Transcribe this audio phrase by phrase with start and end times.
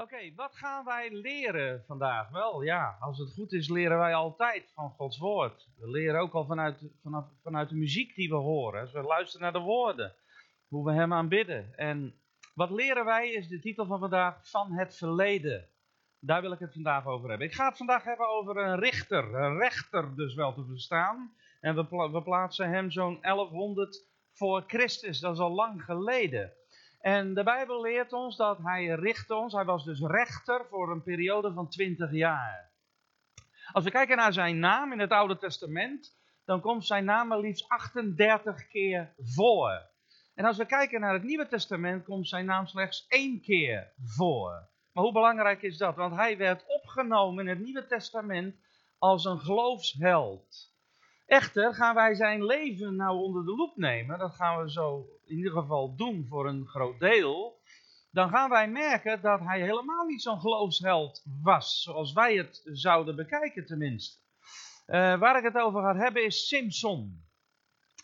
[0.00, 2.30] Oké, wat gaan wij leren vandaag?
[2.30, 5.68] Wel, ja, als het goed is, leren wij altijd van Gods woord.
[5.76, 8.80] We leren ook al vanuit, vanaf, vanuit de muziek die we horen.
[8.80, 10.14] Als we luisteren naar de woorden,
[10.68, 11.76] hoe we Hem aanbidden.
[11.76, 12.14] En
[12.54, 15.68] wat leren wij is de titel van vandaag van het verleden.
[16.18, 17.46] Daar wil ik het vandaag over hebben.
[17.46, 21.34] Ik ga het vandaag hebben over een richter, een rechter dus wel te verstaan.
[21.60, 26.52] En we, we plaatsen hem zo'n 1100 voor Christus, dat is al lang geleden.
[27.00, 29.52] En de Bijbel leert ons dat hij richtte ons.
[29.52, 32.70] Hij was dus rechter voor een periode van 20 jaar.
[33.72, 37.40] Als we kijken naar zijn naam in het Oude Testament, dan komt zijn naam maar
[37.40, 39.88] liefst 38 keer voor.
[40.34, 44.68] En als we kijken naar het Nieuwe Testament, komt zijn naam slechts één keer voor.
[44.92, 45.96] Maar hoe belangrijk is dat?
[45.96, 48.56] Want hij werd opgenomen in het Nieuwe Testament
[48.98, 50.72] als een geloofsheld.
[51.26, 54.18] Echter gaan wij zijn leven nou onder de loep nemen.
[54.18, 57.58] Dat gaan we zo in ieder geval doen voor een groot deel.
[58.10, 61.82] Dan gaan wij merken dat hij helemaal niet zo'n geloofsheld was.
[61.82, 64.18] Zoals wij het zouden bekijken tenminste.
[64.86, 67.24] Uh, waar ik het over ga hebben is Simpson.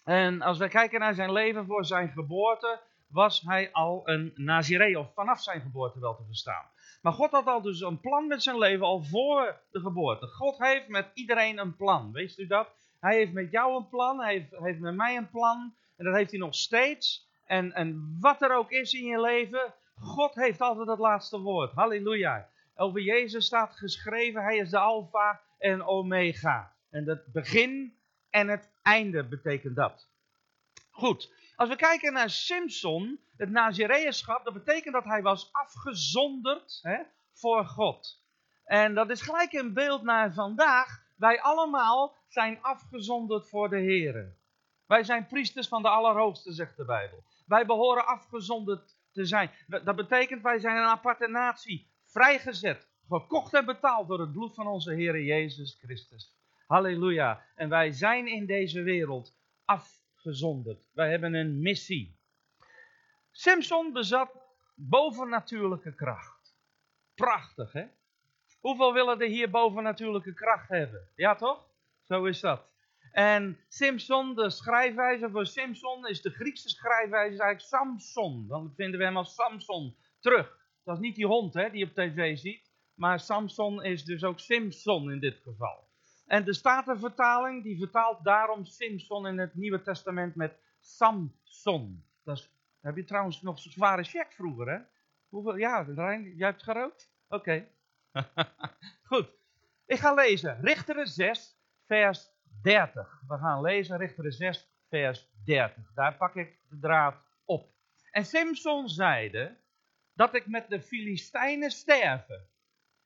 [0.05, 4.99] En als we kijken naar zijn leven voor zijn geboorte, was hij al een Naziree,
[4.99, 6.71] of vanaf zijn geboorte wel te verstaan.
[7.03, 10.27] Maar God had al dus een plan met zijn leven al voor de geboorte.
[10.27, 12.69] God heeft met iedereen een plan, weet u dat?
[13.01, 15.75] Hij heeft met jou een plan, hij heeft, heeft met mij een plan.
[15.97, 17.29] En dat heeft hij nog steeds.
[17.45, 21.73] En, en wat er ook is in je leven, God heeft altijd het laatste woord.
[21.73, 22.49] Halleluja.
[22.75, 26.75] Over Jezus staat geschreven, hij is de alfa en omega.
[26.91, 27.97] En het begin
[28.31, 30.09] en het einde betekent dat.
[30.91, 37.03] Goed, als we kijken naar Simpson, het Nazireënschap, dat betekent dat hij was afgezonderd hè,
[37.33, 38.25] voor God.
[38.65, 41.05] En dat is gelijk een beeld naar vandaag.
[41.17, 44.37] Wij allemaal zijn afgezonderd voor de Heer.
[44.87, 47.25] Wij zijn priesters van de Allerhoogste, zegt de Bijbel.
[47.47, 49.51] Wij behoren afgezonderd te zijn.
[49.67, 54.67] Dat betekent wij zijn een aparte natie, vrijgezet, gekocht en betaald door het bloed van
[54.67, 56.35] onze Heer Jezus Christus.
[56.67, 57.45] Halleluja.
[57.55, 60.89] En wij zijn in deze wereld afgezonderd.
[60.93, 62.17] Wij hebben een missie.
[63.31, 64.31] Simpson bezat
[64.75, 66.55] bovennatuurlijke kracht.
[67.15, 67.87] Prachtig, hè?
[68.61, 71.09] Hoeveel willen er hier bovennatuurlijke kracht hebben?
[71.17, 71.67] Ja, toch?
[72.03, 72.76] Zo is dat.
[73.17, 78.47] En Simpson, de schrijfwijze voor Simpson, is de Griekse schrijfwijze eigenlijk Samson.
[78.49, 80.59] Dan vinden we hem als Samson terug.
[80.85, 82.73] Dat is niet die hond hè, die je op tv ziet.
[82.95, 85.89] Maar Samson is dus ook Simpson in dit geval.
[86.27, 92.05] En de Statenvertaling, die vertaalt daarom Simpson in het Nieuwe Testament met Samson.
[92.25, 92.51] Dat
[92.81, 94.79] heb je trouwens nog zo'n zware check vroeger, hè?
[95.29, 97.11] Hoeveel, ja, Rijn, jij hebt gerookt?
[97.29, 97.69] Oké.
[99.11, 99.29] Goed.
[99.87, 100.61] Ik ga lezen.
[100.61, 101.57] Richteren 6,
[101.87, 102.35] vers
[102.67, 103.23] 30.
[103.29, 105.93] We gaan lezen Richteren 6, vers 30.
[105.95, 107.73] Daar pak ik de draad op.
[108.11, 109.57] En Simpson zeide
[110.15, 112.49] dat ik met de Filistijnen sterven.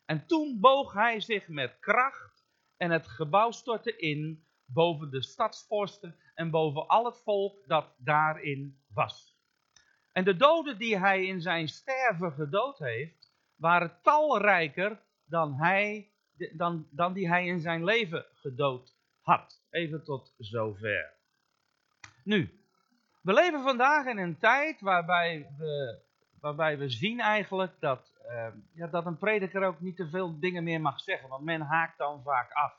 [0.05, 6.17] En toen boog hij zich met kracht en het gebouw stortte in boven de stadsvorsten
[6.35, 9.39] en boven al het volk dat daarin was.
[10.13, 16.13] En de doden die hij in zijn sterven gedood heeft, waren talrijker dan, hij,
[16.53, 18.99] dan, dan die hij in zijn leven gedood
[19.71, 21.13] Even tot zover.
[22.25, 22.61] Nu,
[23.23, 26.03] we leven vandaag in een tijd waarbij we,
[26.41, 30.65] waarbij we zien eigenlijk dat, uh, ja, dat een prediker ook niet te veel dingen
[30.65, 32.79] meer mag zeggen, want men haakt dan vaak af.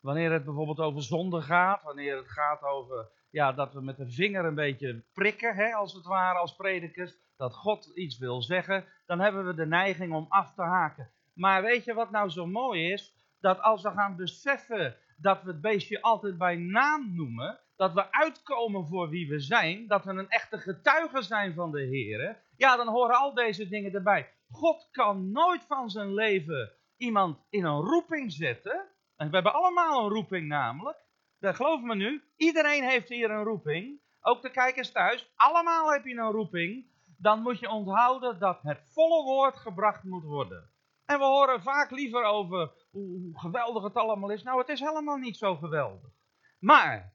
[0.00, 4.10] Wanneer het bijvoorbeeld over zonde gaat, wanneer het gaat over ja, dat we met de
[4.10, 8.84] vinger een beetje prikken, hè, als het ware, als predikers, dat God iets wil zeggen,
[9.06, 11.10] dan hebben we de neiging om af te haken.
[11.32, 13.14] Maar weet je wat nou zo mooi is?
[13.40, 18.12] Dat als we gaan beseffen dat we het beestje altijd bij naam noemen, dat we
[18.12, 22.76] uitkomen voor wie we zijn, dat we een echte getuige zijn van de Heer, ja,
[22.76, 24.28] dan horen al deze dingen erbij.
[24.50, 28.88] God kan nooit van zijn leven iemand in een roeping zetten.
[29.16, 30.98] En we hebben allemaal een roeping namelijk.
[31.38, 34.00] Dat geloof me nu, iedereen heeft hier een roeping.
[34.20, 36.86] Ook de kijkers thuis, allemaal heb je een roeping.
[37.18, 40.70] Dan moet je onthouden dat het volle woord gebracht moet worden.
[41.04, 44.42] En we horen vaak liever over hoe geweldig het allemaal is.
[44.42, 46.10] Nou, het is helemaal niet zo geweldig.
[46.58, 47.14] Maar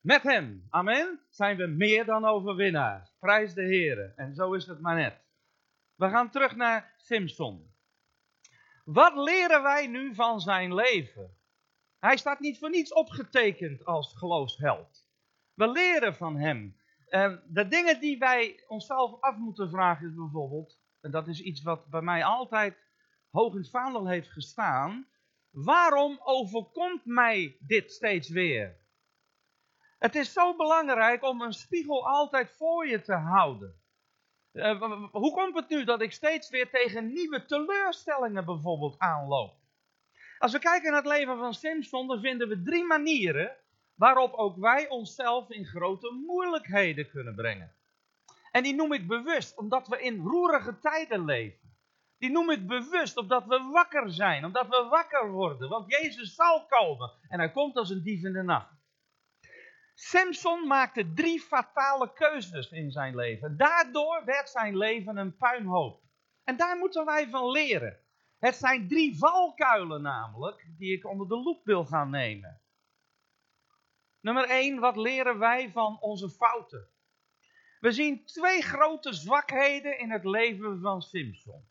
[0.00, 3.14] met hem, amen, zijn we meer dan overwinnaars.
[3.18, 4.12] Prijs de Heer.
[4.16, 5.20] En zo is het maar net.
[5.94, 7.70] We gaan terug naar Simpson.
[8.84, 11.36] Wat leren wij nu van zijn leven?
[11.98, 15.08] Hij staat niet voor niets opgetekend als geloofsheld.
[15.54, 16.76] We leren van hem.
[17.46, 21.86] de dingen die wij onszelf af moeten vragen is bijvoorbeeld, en dat is iets wat
[21.86, 22.76] bij mij altijd
[23.32, 25.06] hoog in het vaandel heeft gestaan.
[25.50, 28.80] Waarom overkomt mij dit steeds weer?
[29.98, 33.80] Het is zo belangrijk om een spiegel altijd voor je te houden.
[34.52, 39.54] Uh, hoe komt het nu dat ik steeds weer tegen nieuwe teleurstellingen bijvoorbeeld aanloop?
[40.38, 43.56] Als we kijken naar het leven van Simpson, dan vinden we drie manieren
[43.94, 47.72] waarop ook wij onszelf in grote moeilijkheden kunnen brengen.
[48.50, 51.61] En die noem ik bewust, omdat we in roerige tijden leven.
[52.22, 55.68] Die noem ik bewust, omdat we wakker zijn, omdat we wakker worden.
[55.68, 58.74] Want Jezus zal komen en hij komt als een dief in de nacht.
[59.94, 63.56] Samson maakte drie fatale keuzes in zijn leven.
[63.56, 66.02] Daardoor werd zijn leven een puinhoop.
[66.44, 67.98] En daar moeten wij van leren.
[68.38, 72.60] Het zijn drie valkuilen namelijk, die ik onder de loep wil gaan nemen.
[74.20, 76.88] Nummer 1, wat leren wij van onze fouten?
[77.80, 81.70] We zien twee grote zwakheden in het leven van Simpson.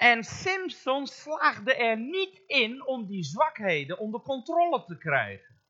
[0.00, 5.60] En Simpson slaagde er niet in om die zwakheden onder controle te krijgen.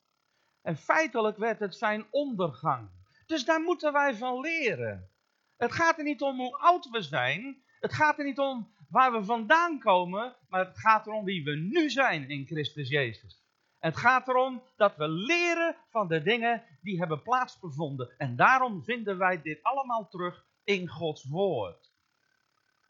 [0.63, 2.91] En feitelijk werd het zijn ondergang.
[3.27, 5.11] Dus daar moeten wij van leren.
[5.57, 7.63] Het gaat er niet om hoe oud we zijn.
[7.81, 10.37] Het gaat er niet om waar we vandaan komen.
[10.49, 13.45] Maar het gaat erom wie we nu zijn in Christus Jezus.
[13.79, 18.15] Het gaat erom dat we leren van de dingen die hebben plaatsgevonden.
[18.19, 21.90] En daarom vinden wij dit allemaal terug in Gods woord.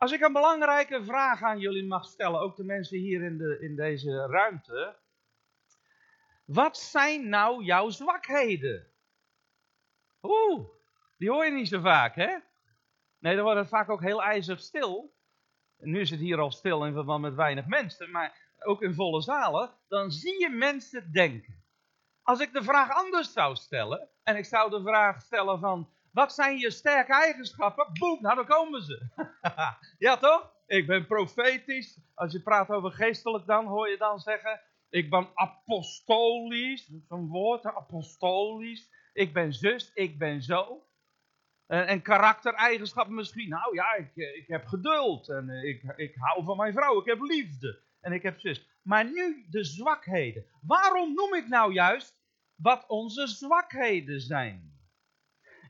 [0.00, 3.58] Als ik een belangrijke vraag aan jullie mag stellen, ook de mensen hier in, de,
[3.61, 4.97] in deze ruimte.
[6.44, 8.87] Wat zijn nou jouw zwakheden?
[10.23, 10.69] Oeh,
[11.17, 12.37] die hoor je niet zo vaak, hè?
[13.19, 15.14] Nee, dan wordt het vaak ook heel ijzig stil.
[15.76, 19.23] nu is het hier al stil in verband met weinig mensen, maar ook in volle
[19.23, 19.70] zalen.
[19.88, 21.64] Dan zie je mensen denken.
[22.23, 26.34] Als ik de vraag anders zou stellen, en ik zou de vraag stellen van, wat
[26.34, 27.86] zijn je sterke eigenschappen?
[27.92, 29.08] Boem, nou dan komen ze.
[29.98, 30.52] ja toch?
[30.66, 31.98] Ik ben profetisch.
[32.14, 34.60] Als je praat over geestelijk dan, hoor je dan zeggen,
[34.90, 38.90] ik ben apostolisch, dat woord, apostolisch.
[39.12, 40.86] Ik ben zus, ik ben zo.
[41.66, 43.48] En, en karaktereigenschappen misschien.
[43.48, 45.28] Nou ja, ik, ik heb geduld.
[45.28, 47.00] En ik, ik hou van mijn vrouw.
[47.00, 47.82] Ik heb liefde.
[48.00, 48.68] En ik heb zus.
[48.82, 50.44] Maar nu de zwakheden.
[50.62, 52.18] Waarom noem ik nou juist
[52.54, 54.79] wat onze zwakheden zijn?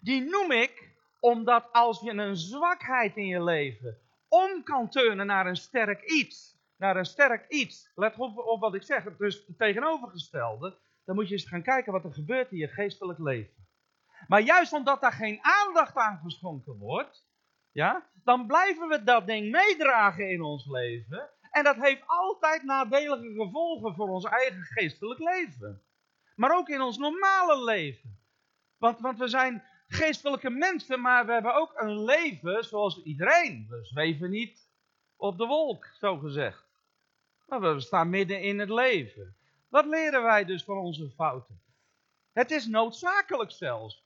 [0.00, 0.88] Die noem ik
[1.20, 3.98] omdat als je een zwakheid in je leven
[4.28, 7.90] om kan turnen naar een sterk iets, naar een sterk iets.
[7.94, 10.78] Let op, op wat ik zeg, dus het tegenovergestelde.
[11.04, 13.68] Dan moet je eens gaan kijken wat er gebeurt in je geestelijk leven.
[14.28, 17.28] Maar juist omdat daar geen aandacht aan geschonken wordt,
[17.72, 21.30] ja, dan blijven we dat ding meedragen in ons leven.
[21.50, 25.82] En dat heeft altijd nadelige gevolgen voor ons eigen geestelijk leven.
[26.34, 28.18] Maar ook in ons normale leven.
[28.76, 33.66] Want, want we zijn geestelijke mensen, maar we hebben ook een leven zoals iedereen.
[33.68, 34.68] We zweven niet
[35.16, 36.68] op de wolk, zo gezegd.
[37.46, 39.36] Maar we staan midden in het leven.
[39.68, 41.60] Wat leren wij dus van onze fouten?
[42.32, 44.04] Het is noodzakelijk zelfs.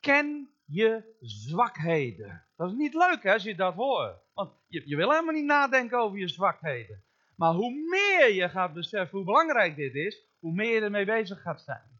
[0.00, 2.44] Ken je zwakheden.
[2.56, 4.18] Dat is niet leuk hè, als je dat hoort.
[4.34, 7.04] Want je, je wil helemaal niet nadenken over je zwakheden.
[7.36, 11.42] Maar hoe meer je gaat beseffen hoe belangrijk dit is, hoe meer je ermee bezig
[11.42, 11.95] gaat zijn.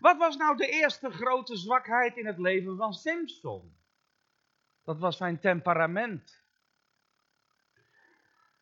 [0.00, 3.76] Wat was nou de eerste grote zwakheid in het leven van Simpson?
[4.84, 6.42] Dat was zijn temperament.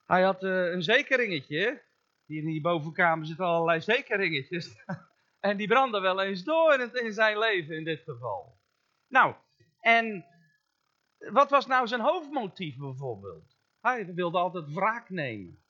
[0.06, 1.82] Hij had uh, een zekeringetje.
[2.24, 4.74] Hier in die bovenkamer zitten allerlei zekeringetjes.
[5.40, 8.58] en die brandden wel eens door in zijn leven in dit geval.
[9.08, 9.34] Nou,
[9.80, 10.24] en
[11.18, 13.56] wat was nou zijn hoofdmotief bijvoorbeeld?
[13.80, 15.62] Hij wilde altijd wraak nemen.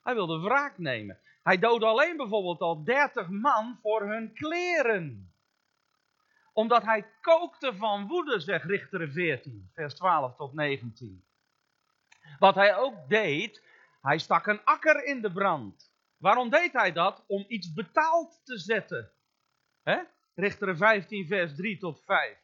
[0.00, 1.20] Hij wilde wraak nemen.
[1.42, 5.34] Hij doodde alleen bijvoorbeeld al 30 man voor hun kleren.
[6.52, 11.24] Omdat hij kookte van woede, zegt Richter 14, vers 12 tot 19.
[12.38, 13.62] Wat hij ook deed,
[14.00, 15.92] hij stak een akker in de brand.
[16.16, 17.24] Waarom deed hij dat?
[17.26, 19.12] Om iets betaald te zetten.
[19.82, 20.00] He?
[20.34, 22.38] Richteren 15 vers 3 tot 5.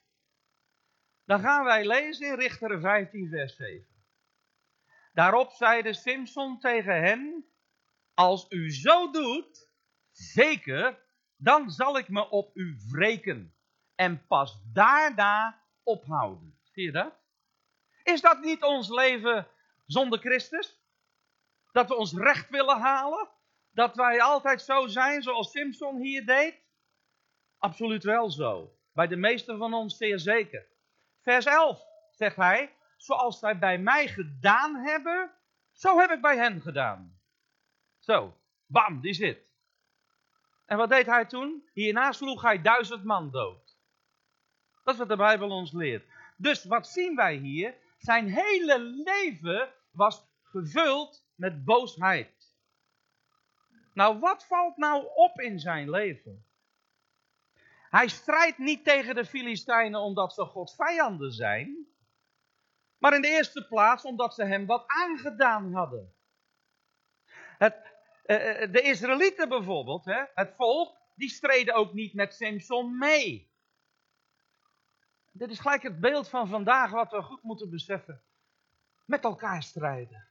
[1.24, 3.86] Dan gaan wij lezen in Richteren 15 vers 7.
[5.12, 7.44] Daarop zeide Simson tegen hen,
[8.18, 9.70] als u zo doet,
[10.10, 10.98] zeker,
[11.36, 13.54] dan zal ik me op u wreken
[13.94, 16.58] en pas daarna ophouden.
[16.62, 17.12] Zie je dat?
[18.02, 19.48] Is dat niet ons leven
[19.86, 20.80] zonder Christus?
[21.72, 23.28] Dat we ons recht willen halen?
[23.70, 26.54] Dat wij altijd zo zijn zoals Simpson hier deed?
[27.58, 28.78] Absoluut wel zo.
[28.92, 30.66] Bij de meesten van ons zeer zeker.
[31.22, 35.30] Vers 11 zegt hij, zoals zij bij mij gedaan hebben,
[35.72, 37.17] zo heb ik bij hen gedaan.
[38.08, 38.36] Zo,
[38.66, 39.52] bam, die zit.
[40.66, 41.68] En wat deed hij toen?
[41.72, 43.76] Hierna sloeg hij duizend man dood.
[44.84, 46.06] Dat is wat de Bijbel ons leert.
[46.36, 47.74] Dus wat zien wij hier?
[47.98, 52.54] Zijn hele leven was gevuld met boosheid.
[53.92, 56.46] Nou, wat valt nou op in zijn leven?
[57.90, 61.86] Hij strijdt niet tegen de Filistijnen omdat ze Gods vijanden zijn.
[62.98, 66.12] Maar in de eerste plaats omdat ze hem wat aangedaan hadden.
[67.58, 67.96] Het,
[68.28, 73.50] de Israëlieten bijvoorbeeld, hè, het volk, die streden ook niet met Samson mee.
[75.32, 78.22] Dit is gelijk het beeld van vandaag wat we goed moeten beseffen.
[79.04, 80.26] Met elkaar strijden.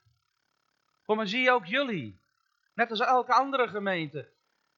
[1.05, 2.19] Kom maar zie je ook jullie.
[2.73, 4.29] Net als elke andere gemeente.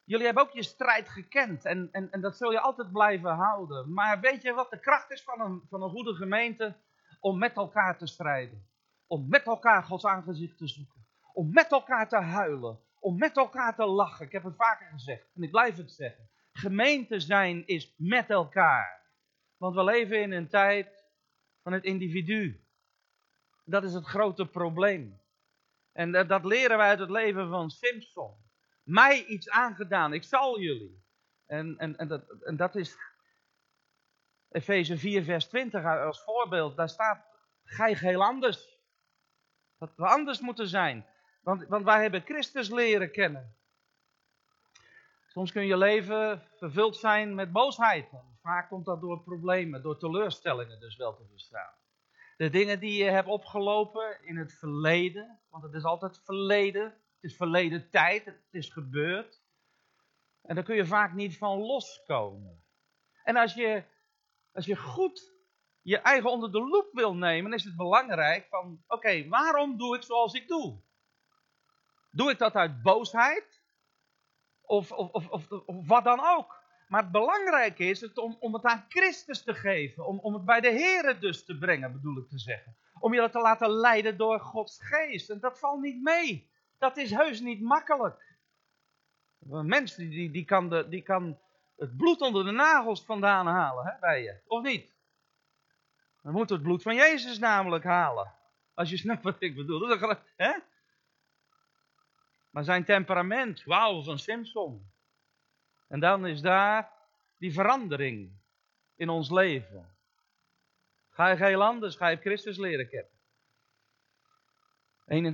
[0.03, 3.93] Jullie hebben ook je strijd gekend en, en, en dat zul je altijd blijven houden.
[3.93, 6.75] Maar weet je wat de kracht is van een, van een goede gemeente?
[7.19, 8.67] Om met elkaar te strijden.
[9.07, 11.05] Om met elkaar Gods aangezicht te zoeken.
[11.33, 12.79] Om met elkaar te huilen.
[12.99, 14.25] Om met elkaar te lachen.
[14.25, 16.29] Ik heb het vaker gezegd en ik blijf het zeggen.
[16.51, 19.07] Gemeente zijn is met elkaar.
[19.57, 21.05] Want we leven in een tijd
[21.63, 22.67] van het individu.
[23.65, 25.21] Dat is het grote probleem.
[25.91, 28.35] En dat, dat leren wij uit het leven van Simpson.
[28.83, 31.03] Mij iets aangedaan, ik zal jullie.
[31.45, 32.97] En, en, en, dat, en dat is
[34.49, 36.75] Efeze 4, vers 20 als voorbeeld.
[36.75, 37.25] Daar staat,
[37.63, 38.77] gij heel anders.
[39.77, 41.05] Dat we anders moeten zijn.
[41.57, 43.55] Want, wij hebben Christus leren kennen.
[45.27, 48.09] Soms kun je leven vervuld zijn met boosheid.
[48.41, 51.73] Vaak komt dat door problemen, door teleurstellingen dus wel te verstaan.
[52.37, 57.31] De dingen die je hebt opgelopen in het verleden, want het is altijd verleden, het
[57.31, 59.41] is verleden tijd, het is gebeurd.
[60.41, 62.63] En daar kun je vaak niet van loskomen.
[63.23, 63.83] En als je,
[64.51, 65.33] als je goed
[65.81, 70.03] je eigen onder de loep wil nemen, is het belangrijk van, oké, waarom doe ik
[70.03, 70.81] zoals ik doe?
[72.19, 73.61] Doe ik dat uit boosheid?
[74.61, 76.63] Of, of, of, of, wat dan ook?
[76.87, 80.05] Maar het belangrijke is het om, om het aan Christus te geven.
[80.05, 82.77] Om, om het bij de Here dus te brengen, bedoel ik te zeggen.
[82.99, 85.29] Om je te laten leiden door Gods geest.
[85.29, 86.51] En dat valt niet mee.
[86.77, 88.37] Dat is heus niet makkelijk.
[89.49, 91.39] Een mens die, die, kan, de, die kan
[91.77, 94.39] het bloed onder de nagels vandaan halen hè, bij je.
[94.47, 94.95] Of niet?
[96.21, 98.33] Dan moet het bloed van Jezus namelijk halen.
[98.73, 99.87] Als je snapt wat ik bedoel.
[100.35, 100.53] Hè?
[102.59, 104.91] Maar zijn temperament, wauw, van Simpson.
[105.87, 106.91] En dan is daar
[107.37, 108.31] die verandering
[108.95, 109.95] in ons leven.
[111.09, 113.11] Ga je heel anders, ga je Christus leren kennen.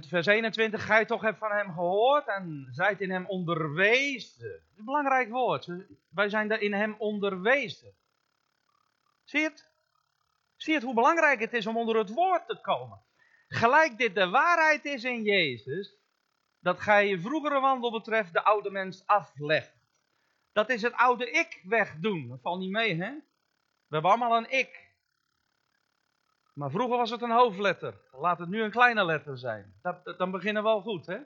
[0.07, 4.63] Vers 21, ga je toch hebt van hem gehoord en zijt in hem onderwezen.
[4.77, 5.69] Een belangrijk woord.
[6.09, 7.93] Wij zijn in hem onderwezen.
[9.23, 9.69] Zie je het?
[10.55, 13.01] Zie je het hoe belangrijk het is om onder het woord te komen?
[13.47, 16.03] Gelijk dit de waarheid is in Jezus,
[16.65, 19.73] dat gij je vroegere wandel betreft de oude mens aflegt.
[20.51, 22.27] Dat is het oude ik wegdoen.
[22.27, 23.11] Dat valt niet mee, hè?
[23.87, 24.93] We hebben allemaal een ik.
[26.53, 28.01] Maar vroeger was het een hoofdletter.
[28.11, 29.79] Laat het nu een kleine letter zijn.
[29.81, 31.19] Dat, dan beginnen we al goed, hè?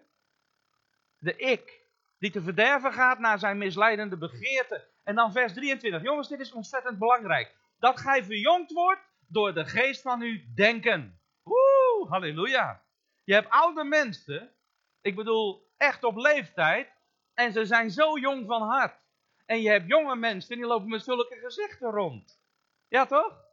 [1.17, 1.81] De ik.
[2.17, 4.87] Die te verderven gaat naar zijn misleidende begeerte.
[5.03, 6.01] En dan vers 23.
[6.01, 7.55] Jongens, dit is ontzettend belangrijk.
[7.77, 11.19] Dat gij verjongd wordt door de geest van uw denken.
[11.43, 12.83] Woe, halleluja.
[13.23, 14.53] Je hebt oude mensen,
[15.01, 16.97] ik bedoel echt op leeftijd,
[17.33, 19.07] en ze zijn zo jong van hart.
[19.45, 22.41] En je hebt jonge mensen die lopen met zulke gezichten rond.
[22.87, 23.47] Ja, toch?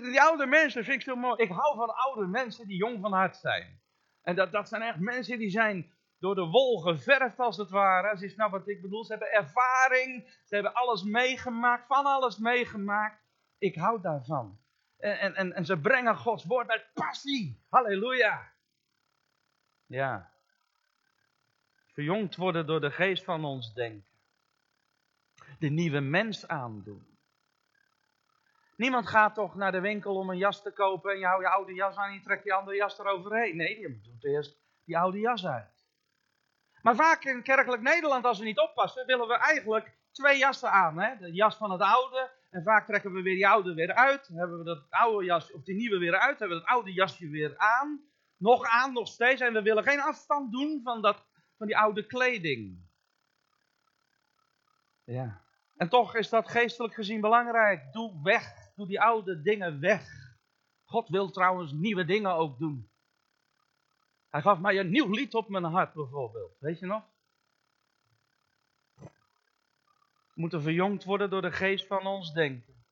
[0.00, 1.42] Die oude mensen vind ik zo mooi.
[1.42, 3.80] Ik hou van oude mensen die jong van hart zijn.
[4.22, 8.18] En dat, dat zijn echt mensen die zijn door de wol geverfd als het ware.
[8.18, 9.04] Ze snappen wat ik bedoel.
[9.04, 10.38] Ze hebben ervaring.
[10.44, 11.86] Ze hebben alles meegemaakt.
[11.86, 13.22] Van alles meegemaakt.
[13.58, 14.60] Ik hou daarvan.
[14.96, 17.66] En, en, en ze brengen Gods woord met passie.
[17.68, 18.52] Halleluja.
[19.90, 20.30] Ja.
[21.92, 24.10] Verjongd worden door de geest van ons denken
[25.58, 27.18] de nieuwe mens aandoen.
[28.76, 31.50] Niemand gaat toch naar de winkel om een jas te kopen en je houdt je
[31.50, 33.56] oude jas aan en je trekt die andere jas eroverheen.
[33.56, 35.84] Nee, je doet eerst die oude jas uit.
[36.82, 40.98] Maar vaak in kerkelijk Nederland, als we niet oppassen, willen we eigenlijk twee jassen aan.
[40.98, 41.16] Hè?
[41.16, 44.28] De jas van het oude en vaak trekken we weer die oude weer uit.
[44.28, 46.92] Dan hebben we dat oude jas, of die nieuwe weer uit, hebben we dat oude
[46.92, 48.09] jasje weer aan.
[48.40, 49.40] Nog aan, nog steeds.
[49.40, 52.88] En we willen geen afstand doen van, dat, van die oude kleding.
[55.04, 55.42] Ja.
[55.76, 57.92] En toch is dat geestelijk gezien belangrijk.
[57.92, 58.72] Doe weg.
[58.76, 60.34] Doe die oude dingen weg.
[60.84, 62.90] God wil trouwens nieuwe dingen ook doen.
[64.28, 66.56] Hij gaf mij een nieuw lied op mijn hart bijvoorbeeld.
[66.58, 67.02] Weet je nog?
[70.34, 72.84] We moeten verjongd worden door de geest van ons denken.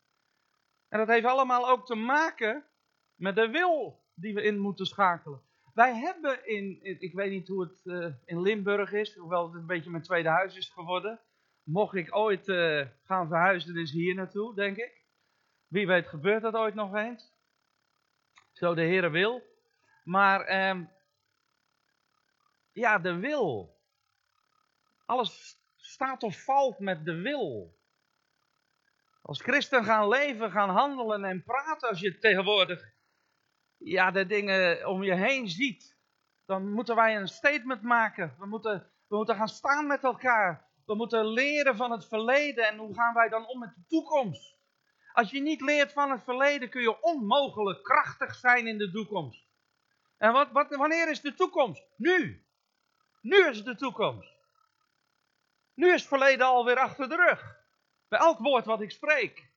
[0.89, 2.65] En dat heeft allemaal ook te maken
[3.15, 5.43] met de wil die we in moeten schakelen.
[5.75, 9.67] Wij hebben in, ik weet niet hoe het uh, in Limburg is, hoewel het een
[9.67, 11.21] beetje mijn tweede huis is geworden
[11.69, 15.03] mocht ik ooit uh, gaan verhuizen, dus hier naartoe, denk ik.
[15.67, 17.33] Wie weet gebeurt dat ooit nog eens.
[18.53, 19.43] Zo de Heere wil.
[20.05, 20.91] Maar um,
[22.73, 23.77] ja, de wil.
[25.07, 27.77] Alles staat of valt met de wil.
[29.23, 32.97] Als christen gaan leven, gaan handelen en praten, als je tegenwoordig
[33.79, 35.97] ja, de dingen om je heen ziet,
[36.47, 38.35] dan moeten wij een statement maken.
[38.39, 40.67] We moeten, we moeten gaan staan met elkaar.
[40.87, 44.57] We moeten leren van het verleden en hoe gaan wij dan om met de toekomst.
[45.13, 49.47] Als je niet leert van het verleden, kun je onmogelijk krachtig zijn in de toekomst.
[50.19, 51.83] En wat, wat, wanneer is de toekomst?
[51.97, 52.47] Nu.
[53.21, 54.37] Nu is de toekomst.
[55.75, 57.57] Nu is het verleden alweer achter de rug.
[58.09, 59.48] Bij elk woord wat ik spreek.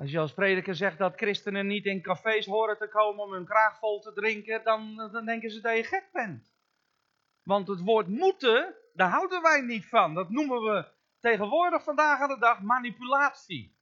[0.00, 3.44] Als je als prediker zegt dat christenen niet in cafés horen te komen om hun
[3.44, 6.54] kraag vol te drinken, dan, dan denken ze dat je gek bent.
[7.42, 10.14] Want het woord moeten, daar houden wij niet van.
[10.14, 10.88] Dat noemen we
[11.18, 13.76] tegenwoordig vandaag aan de dag manipulatie.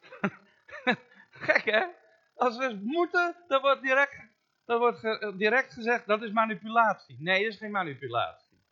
[1.46, 1.86] gek hè?
[2.34, 4.28] Als we moeten, dan wordt direct,
[4.64, 5.00] dan wordt
[5.38, 7.16] direct gezegd dat is manipulatie.
[7.18, 8.62] Nee, dat is geen manipulatie.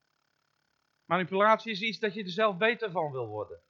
[1.05, 3.67] Manipulatie is iets dat je er zelf beter van wil worden.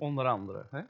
[0.00, 0.66] Onder andere.
[0.70, 0.82] Hè?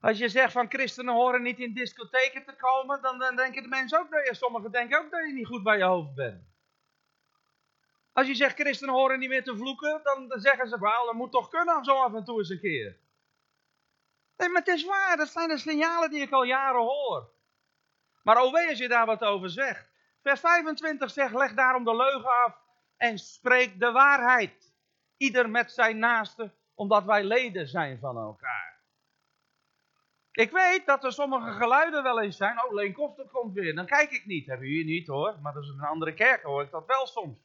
[0.00, 3.68] Als je zegt van christenen horen niet in discotheken te komen, dan, dan denken de
[3.68, 6.42] mensen ook dat sommigen denken ook dat je niet goed bij je hoofd bent.
[8.12, 11.14] Als je zegt christenen horen niet meer te vloeken, dan, dan zeggen ze wel, dat
[11.14, 12.96] moet toch kunnen zo af en toe eens een keer.
[14.36, 17.30] Nee, maar het is waar, dat zijn de signalen die ik al jaren hoor.
[18.22, 19.90] Maar wee als je daar wat over zegt.
[20.22, 22.58] Vers 25 zegt, leg daarom de leugen af
[22.96, 24.72] en spreek de waarheid.
[25.16, 28.76] Ieder met zijn naaste omdat wij leden zijn van elkaar.
[30.32, 32.64] Ik weet dat er sommige geluiden wel eens zijn.
[32.64, 33.74] Oh, Leen Koster komt weer.
[33.74, 34.46] Dan kijk ik niet.
[34.46, 35.38] Hebben jullie niet hoor.
[35.42, 37.38] Maar dat is een andere kerk hoor ik dat wel soms.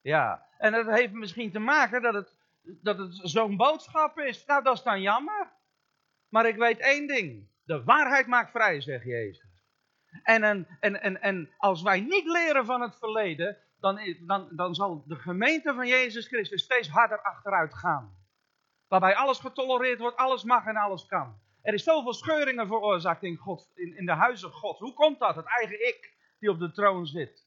[0.00, 4.44] Ja, en dat heeft misschien te maken dat het, dat het zo'n boodschap is.
[4.44, 5.50] Nou, dat is dan jammer.
[6.28, 7.48] Maar ik weet één ding.
[7.64, 9.64] De waarheid maakt vrij, zegt Jezus.
[10.22, 14.74] En, en, en, en, en als wij niet leren van het verleden, dan, dan, dan
[14.74, 18.17] zal de gemeente van Jezus Christus steeds harder achteruit gaan.
[18.88, 21.40] Waarbij alles getolereerd wordt, alles mag en alles kan.
[21.62, 24.78] Er is zoveel scheuringen veroorzaakt in, God, in, in de huizen God.
[24.78, 25.36] Hoe komt dat?
[25.36, 27.46] Het eigen ik die op de troon zit.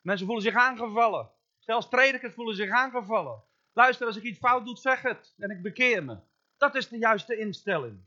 [0.00, 1.30] Mensen voelen zich aangevallen.
[1.58, 3.42] Zelfs predikers voelen zich aangevallen.
[3.72, 5.34] Luister, als ik iets fout doe, zeg het.
[5.38, 6.18] En ik bekeer me.
[6.56, 8.04] Dat is de juiste instelling.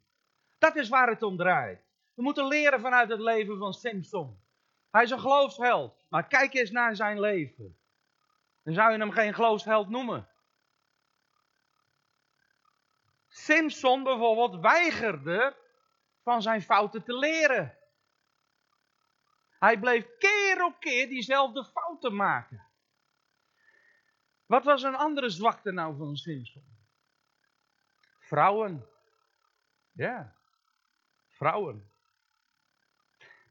[0.57, 1.81] Dat is waar het om draait.
[2.13, 4.39] We moeten leren vanuit het leven van Simpson.
[4.91, 6.05] Hij is een geloofsheld.
[6.09, 7.77] Maar kijk eens naar zijn leven.
[8.63, 10.27] Dan zou je hem geen geloofsheld noemen.
[13.43, 15.57] Simpson bijvoorbeeld weigerde
[16.23, 17.77] van zijn fouten te leren.
[19.59, 22.67] Hij bleef keer op keer diezelfde fouten maken.
[24.45, 26.63] Wat was een andere zwakte nou van Simpson?
[28.19, 28.87] Vrouwen.
[29.91, 30.35] Ja,
[31.27, 31.91] vrouwen.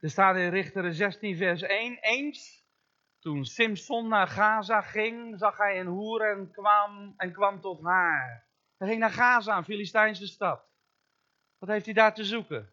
[0.01, 2.66] Er staat in Richteren 16 vers 1, eens
[3.18, 8.48] toen Simpson naar Gaza ging, zag hij een hoer en kwam, en kwam tot haar.
[8.79, 10.67] Hij ging naar Gaza, een Filistijnse stad.
[11.59, 12.73] Wat heeft hij daar te zoeken?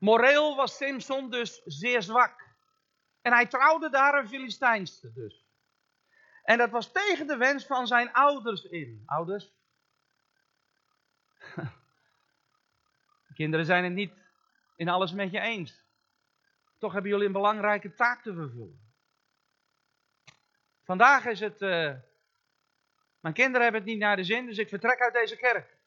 [0.00, 2.48] Moreel was Simpson dus zeer zwak.
[3.22, 5.44] En hij trouwde daar een Filistijnse dus.
[6.42, 9.02] En dat was tegen de wens van zijn ouders in.
[9.06, 9.52] Ouders?
[13.26, 14.12] De kinderen zijn het niet
[14.76, 15.84] in alles met je eens.
[16.78, 18.92] Toch hebben jullie een belangrijke taak te vervullen.
[20.82, 21.94] Vandaag is het uh,
[23.20, 25.78] mijn kinderen hebben het niet naar de zin, dus ik vertrek uit deze kerk.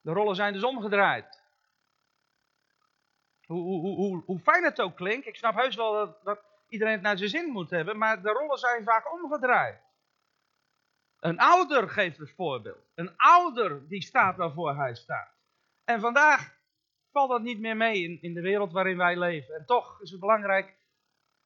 [0.00, 1.44] De rollen zijn dus omgedraaid.
[3.46, 6.92] Hoe, hoe, hoe, hoe fijn het ook klinkt, ik snap heus wel dat, dat iedereen
[6.92, 9.80] het naar zijn zin moet hebben, maar de rollen zijn vaak omgedraaid.
[11.20, 12.90] Een ouder geeft het voorbeeld.
[12.94, 15.34] Een ouder die staat waarvoor hij staat.
[15.84, 16.58] En vandaag
[17.12, 19.54] valt dat niet meer mee in, in de wereld waarin wij leven.
[19.54, 20.76] En toch is het belangrijk,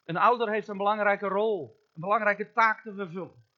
[0.05, 3.49] een ouder heeft een belangrijke rol belangrijke taak te vervullen.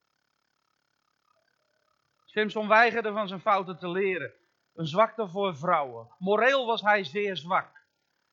[2.25, 4.33] Simpson weigerde van zijn fouten te leren.
[4.73, 6.15] Een zwakte voor vrouwen.
[6.17, 7.81] Moreel was hij zeer zwak.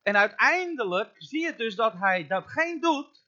[0.01, 3.25] En uiteindelijk zie je dus dat hij datgene doet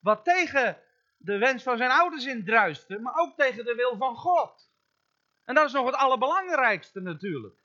[0.00, 0.82] wat tegen
[1.16, 4.70] de wens van zijn ouders indruiste, maar ook tegen de wil van God.
[5.44, 7.56] En dat is nog het allerbelangrijkste natuurlijk.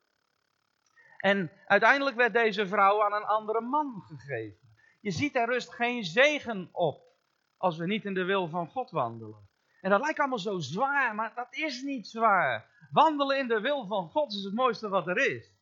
[1.18, 4.70] En uiteindelijk werd deze vrouw aan een andere man gegeven.
[5.00, 7.11] Je ziet er rust geen zegen op
[7.62, 9.50] als we niet in de wil van God wandelen.
[9.82, 12.70] En dat lijkt allemaal zo zwaar, maar dat is niet zwaar.
[12.92, 15.54] Wandelen in de wil van God is het mooiste wat er is.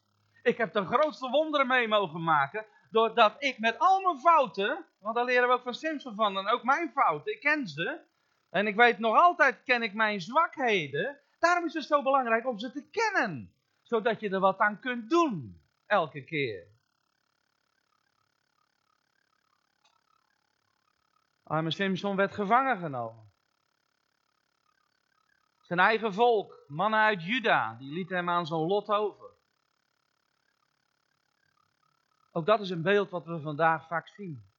[0.44, 5.16] Ik heb de grootste wonderen mee mogen maken, doordat ik met al mijn fouten, want
[5.16, 8.00] daar leren we ook van Simpson van, en ook mijn fouten, ik ken ze.
[8.50, 11.20] En ik weet nog altijd, ken ik mijn zwakheden.
[11.40, 13.54] Daarom is het zo belangrijk om ze te kennen.
[13.82, 16.68] Zodat je er wat aan kunt doen, elke keer.
[21.50, 23.32] Arme Simpson werd gevangen genomen.
[25.62, 29.32] Zijn eigen volk, mannen uit Juda, die lieten hem aan zijn lot over.
[32.32, 34.52] Ook dat is een beeld wat we vandaag vaak zien.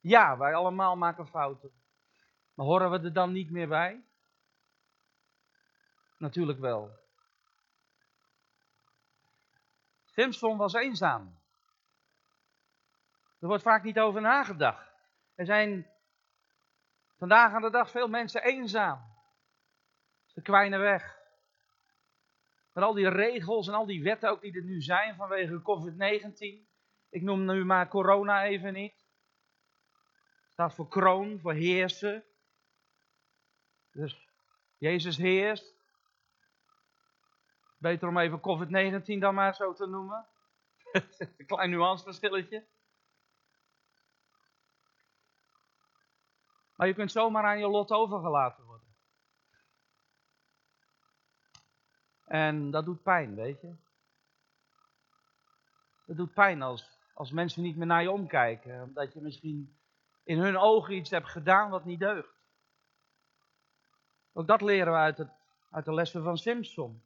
[0.00, 1.72] Ja, wij allemaal maken fouten.
[2.54, 4.04] Maar horen we er dan niet meer bij?
[6.18, 6.90] Natuurlijk wel.
[10.04, 11.41] Simpson was eenzaam.
[13.42, 14.92] Er wordt vaak niet over nagedacht.
[15.34, 15.90] Er zijn
[17.16, 19.04] vandaag aan de dag veel mensen eenzaam.
[20.26, 21.18] Ze kwijnen weg.
[22.72, 26.70] Met al die regels en al die wetten ook die er nu zijn vanwege COVID-19.
[27.08, 29.06] Ik noem nu maar corona even niet.
[30.42, 32.24] Het staat voor kroon, voor heersen.
[33.92, 34.28] Dus
[34.76, 35.74] Jezus heerst.
[37.78, 40.26] Beter om even COVID-19 dan maar zo te noemen.
[41.18, 42.66] Een klein nuanceverschilletje.
[46.82, 48.86] Maar je kunt zomaar aan je lot overgelaten worden.
[52.24, 53.74] En dat doet pijn, weet je.
[56.06, 58.82] Dat doet pijn als, als mensen niet meer naar je omkijken.
[58.82, 59.78] Omdat je misschien
[60.24, 62.44] in hun ogen iets hebt gedaan wat niet deugt.
[64.32, 65.30] Ook dat leren we uit, het,
[65.70, 67.02] uit de lessen van Simpson.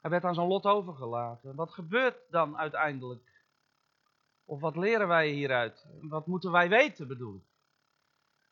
[0.00, 1.54] Hij werd aan zijn lot overgelaten.
[1.54, 3.33] Wat gebeurt dan uiteindelijk?
[4.44, 5.86] Of wat leren wij hieruit?
[6.00, 7.44] Wat moeten wij weten bedoel ik?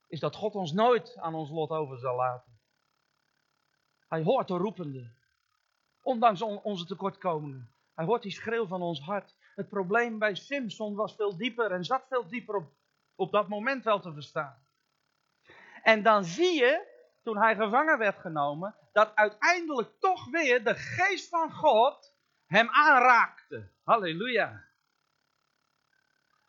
[0.09, 2.61] Is dat God ons nooit aan ons lot over zal laten.
[4.09, 5.11] Hij hoort de roepende.
[6.03, 7.73] Ondanks onze tekortkomingen.
[7.95, 9.37] Hij hoort die schreeuw van ons hart.
[9.55, 12.73] Het probleem bij Simpson was veel dieper en zat veel dieper op,
[13.15, 14.63] op dat moment wel te verstaan.
[15.83, 16.87] En dan zie je,
[17.23, 22.15] toen hij gevangen werd genomen, dat uiteindelijk toch weer de geest van God
[22.47, 23.71] hem aanraakte.
[23.83, 24.72] Halleluja.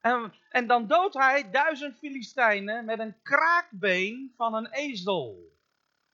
[0.04, 5.52] En, en dan doodt hij duizend Filistijnen met een kraakbeen van een ezel.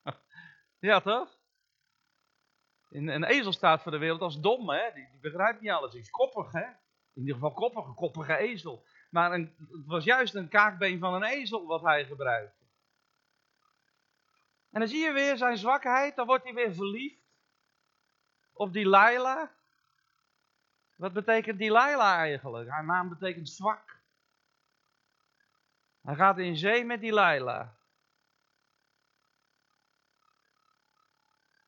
[0.79, 1.37] Ja, toch?
[2.89, 4.91] Een ezel staat voor de wereld als dom, hè?
[4.93, 5.91] Die, begrijpt niet alles.
[5.91, 6.65] Die is koppig, hè?
[7.13, 8.85] In ieder geval koppig, een koppige ezel.
[9.09, 12.65] Maar een, het was juist een kaakbeen van een ezel wat hij gebruikte.
[14.71, 17.21] En dan zie je weer zijn zwakheid, dan wordt hij weer verliefd
[18.53, 19.51] op die Laila.
[20.99, 22.69] Wat betekent die Laila eigenlijk?
[22.69, 23.99] Haar naam betekent zwak.
[26.01, 27.75] Hij gaat in zee met die Laila.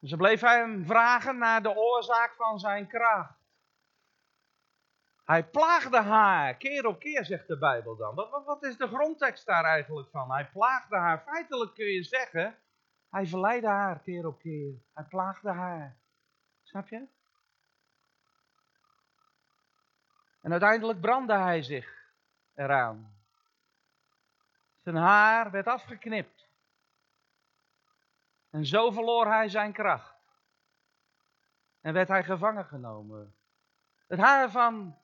[0.01, 3.39] Ze bleef hem vragen naar de oorzaak van zijn kracht.
[5.25, 8.15] Hij plaagde haar, keer op keer, zegt de Bijbel dan.
[8.15, 10.31] Wat, wat, is de grondtekst daar eigenlijk van?
[10.31, 11.19] Hij plaagde haar.
[11.19, 12.57] Feitelijk kun je zeggen,
[13.09, 14.73] hij verleidde haar keer op keer.
[14.93, 15.97] Hij plaagde haar.
[16.63, 17.07] Snap je?
[20.41, 22.13] En uiteindelijk brandde hij zich
[22.56, 23.15] eraan.
[24.84, 26.49] Zijn haar werd afgeknipt.
[28.49, 30.19] En zo verloor hij zijn kracht.
[31.82, 33.36] En werd hij gevangen genomen.
[34.08, 34.97] Het haar van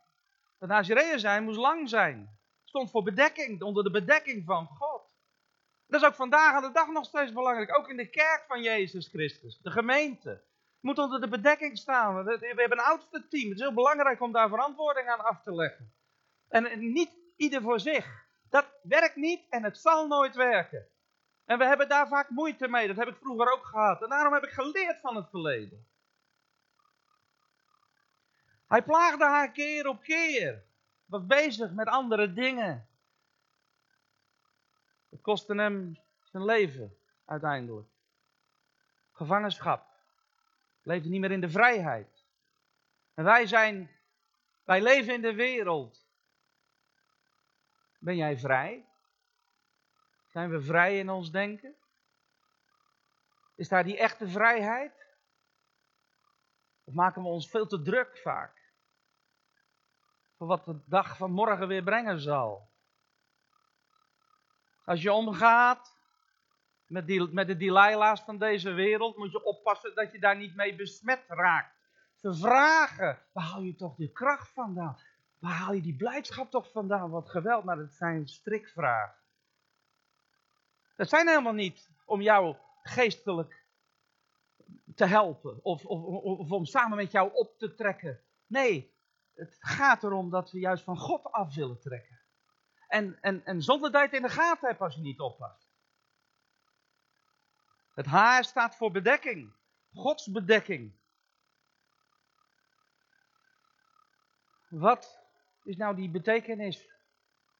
[0.57, 2.39] het Nazireeën zijn moest lang zijn.
[2.63, 5.15] Stond voor bedekking, onder de bedekking van God.
[5.87, 7.77] Dat is ook vandaag aan de dag nog steeds belangrijk.
[7.77, 9.59] Ook in de kerk van Jezus Christus.
[9.61, 10.43] De gemeente.
[10.79, 12.23] Moet onder de bedekking staan.
[12.23, 13.49] We hebben een oudste team.
[13.49, 15.93] Het is heel belangrijk om daar verantwoording aan af te leggen.
[16.47, 18.25] En niet ieder voor zich.
[18.49, 20.87] Dat werkt niet en het zal nooit werken.
[21.45, 22.87] En we hebben daar vaak moeite mee.
[22.87, 24.01] Dat heb ik vroeger ook gehad.
[24.01, 25.87] En daarom heb ik geleerd van het verleden.
[28.67, 30.63] Hij plaagde haar keer op keer.
[31.05, 32.87] Was bezig met andere dingen.
[35.09, 37.87] Het kostte hem zijn leven uiteindelijk.
[39.11, 39.96] Gevangenschap.
[40.87, 42.25] Leefde niet meer in de vrijheid.
[43.13, 43.91] En wij zijn,
[44.63, 46.07] wij leven in de wereld.
[47.99, 48.89] Ben jij vrij?
[50.27, 51.75] Zijn we vrij in ons denken?
[53.55, 55.05] Is daar die echte vrijheid?
[56.83, 58.71] Of maken we ons veel te druk vaak?
[60.37, 62.69] Voor wat de dag van morgen weer brengen zal.
[64.85, 65.96] Als je omgaat
[66.87, 70.75] met, met de Delilah's van deze wereld, moet je oppassen dat je daar niet mee
[70.75, 71.75] besmet raakt.
[72.15, 74.97] Ze vragen, waar haal je toch die kracht vandaan?
[75.39, 77.09] Waar haal je die blijdschap toch vandaan?
[77.09, 79.15] Wat geweld, maar dat zijn strikvragen.
[80.95, 83.65] Dat zijn helemaal niet om jou geestelijk
[84.95, 88.19] te helpen of, of, of, om samen met jou op te trekken.
[88.47, 88.95] Nee,
[89.33, 92.19] het gaat erom dat we juist van God af willen trekken.
[92.87, 95.66] En, en, en zonder dat je het in de gaten hebt als je niet oppast.
[97.97, 99.53] Het haar staat voor bedekking.
[99.93, 100.93] Gods bedekking.
[104.69, 105.19] Wat
[105.63, 106.89] is nou die betekenis?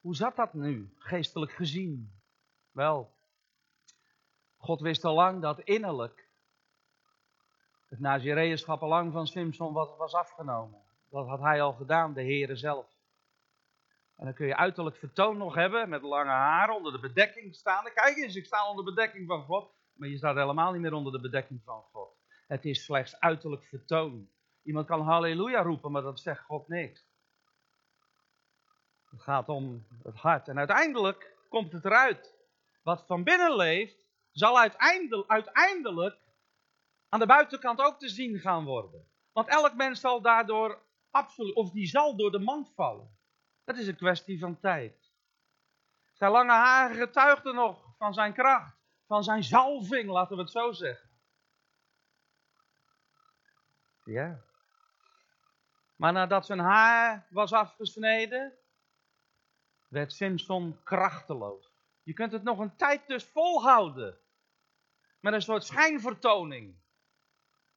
[0.02, 2.22] Hoe zat dat nu, geestelijk gezien?
[2.72, 3.16] Wel,
[4.58, 6.28] God wist al lang dat innerlijk
[7.88, 10.82] het Nazireënschap al lang van Simpson was, was afgenomen.
[11.10, 12.88] Dat had hij al gedaan, de Heere zelf.
[14.16, 17.84] En dan kun je uiterlijk vertoon nog hebben, met lange haar, onder de bedekking staan.
[17.94, 19.76] Kijk eens, ik sta onder de bedekking van God.
[19.98, 22.16] Maar je staat helemaal niet meer onder de bedekking van God.
[22.48, 24.30] Het is slechts uiterlijk vertoon.
[24.64, 27.06] Iemand kan halleluja roepen, maar dat zegt God niks.
[29.10, 30.48] Het gaat om het hart.
[30.48, 32.36] En uiteindelijk komt het eruit.
[32.84, 36.18] Wat van binnen leeft, zal uiteindelijk, uiteindelijk
[37.10, 39.08] aan de buitenkant ook te zien gaan worden.
[39.32, 40.82] Want elk mens zal daardoor
[41.12, 43.18] absoluut, of die zal door de mand vallen.
[43.64, 45.12] Dat is een kwestie van tijd.
[46.14, 48.77] Zijn lange haren getuigden nog van zijn kracht,
[49.08, 51.10] van zijn zalving, laten we het zo zeggen.
[54.04, 54.42] Ja.
[55.96, 58.54] Maar nadat zijn haar was afgesneden,
[59.90, 61.72] werd Simpson krachteloos.
[62.04, 64.18] Je kunt het nog een tijd dus volhouden.
[65.20, 66.76] Met een soort schijnvertoning.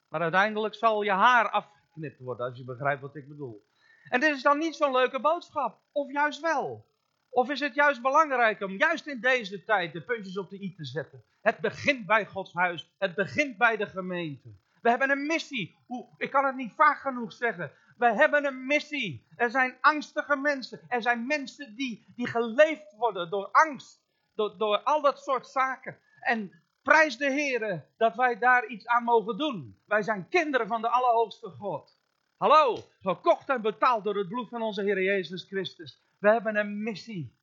[0.08, 3.68] Maar uiteindelijk zal je haar afgeknipt worden, als je begrijpt wat ik bedoel.
[4.08, 5.80] En dit is dan niet zo'n leuke boodschap.
[5.92, 6.89] Of juist wel.
[7.30, 10.74] Of is het juist belangrijk om juist in deze tijd de puntjes op de i
[10.74, 11.24] te zetten?
[11.40, 12.90] Het begint bij Gods huis.
[12.98, 14.54] Het begint bij de gemeente.
[14.82, 15.76] We hebben een missie.
[16.16, 17.72] Ik kan het niet vaak genoeg zeggen.
[17.96, 19.26] We hebben een missie.
[19.36, 20.80] Er zijn angstige mensen.
[20.88, 24.02] Er zijn mensen die, die geleefd worden door angst.
[24.34, 25.98] Door, door al dat soort zaken.
[26.20, 29.80] En prijs de Heer dat wij daar iets aan mogen doen.
[29.86, 31.98] Wij zijn kinderen van de Allerhoogste God.
[32.36, 36.02] Hallo, gekocht en betaald door het bloed van onze Heer Jezus Christus.
[36.20, 37.34] We hebben een missie.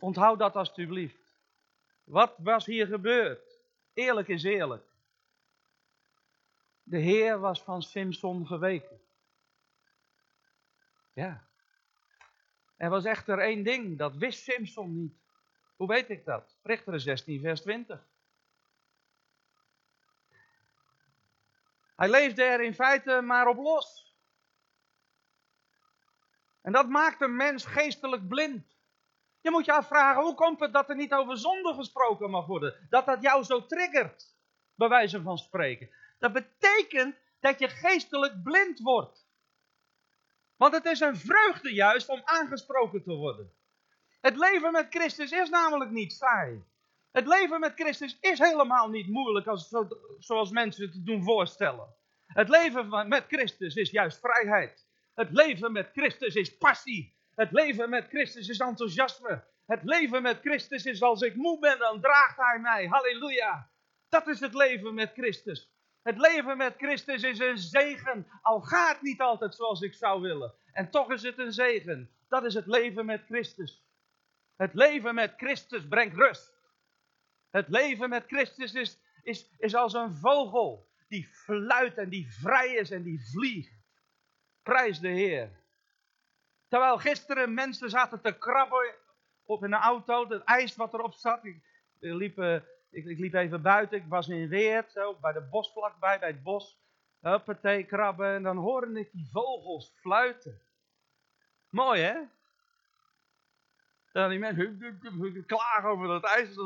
[0.00, 1.38] Onthoud dat alstublieft.
[2.04, 3.64] Wat was hier gebeurd?
[3.92, 4.84] Eerlijk is eerlijk.
[6.82, 9.00] De Heer was van Simson geweken.
[11.12, 11.46] Ja.
[12.76, 15.14] Er was echter één ding, dat wist Simson niet.
[15.76, 16.56] Hoe weet ik dat?
[16.62, 18.06] Richteren 16, vers 20.
[21.96, 24.05] Hij leefde er in feite maar op los.
[26.66, 28.76] En dat maakt een mens geestelijk blind.
[29.40, 32.86] Je moet je afvragen, hoe komt het dat er niet over zonde gesproken mag worden?
[32.90, 34.36] Dat dat jou zo triggert,
[34.74, 35.90] bij wijze van spreken.
[36.18, 39.28] Dat betekent dat je geestelijk blind wordt.
[40.56, 43.52] Want het is een vreugde juist om aangesproken te worden.
[44.20, 46.64] Het leven met Christus is namelijk niet saai.
[47.10, 49.68] Het leven met Christus is helemaal niet moeilijk als,
[50.18, 51.94] zoals mensen het doen voorstellen.
[52.26, 54.85] Het leven met Christus is juist vrijheid.
[55.16, 57.14] Het leven met Christus is passie.
[57.34, 59.44] Het leven met Christus is enthousiasme.
[59.66, 62.86] Het leven met Christus is als ik moe ben, dan draagt hij mij.
[62.86, 63.70] Halleluja.
[64.08, 65.70] Dat is het leven met Christus.
[66.02, 70.20] Het leven met Christus is een zegen, al gaat het niet altijd zoals ik zou
[70.20, 70.54] willen.
[70.72, 72.10] En toch is het een zegen.
[72.28, 73.84] Dat is het leven met Christus.
[74.56, 76.54] Het leven met Christus brengt rust.
[77.50, 82.74] Het leven met Christus is, is, is als een vogel die fluit en die vrij
[82.74, 83.75] is en die vliegt.
[84.66, 85.50] Prijs de Heer.
[86.68, 88.94] Terwijl gisteren mensen zaten te krabben
[89.44, 91.44] op de auto, het ijs wat erop zat.
[91.44, 91.62] Ik,
[91.98, 92.38] liep,
[92.90, 96.42] ik, ik, liep even buiten, ik was in Weert, zo, bij de bosvlakbij, bij het
[96.42, 96.78] bos.
[97.20, 100.60] Huppatee, krabben en dan hoorde ik die vogels fluiten.
[101.70, 102.20] Mooi hè?
[104.12, 106.56] Dan die mensen klagen over dat ijs.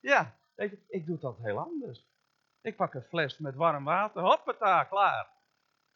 [0.00, 2.06] Ja, je, ik doe dat heel anders.
[2.62, 5.33] Ik pak een fles met warm water, hoppata, klaar.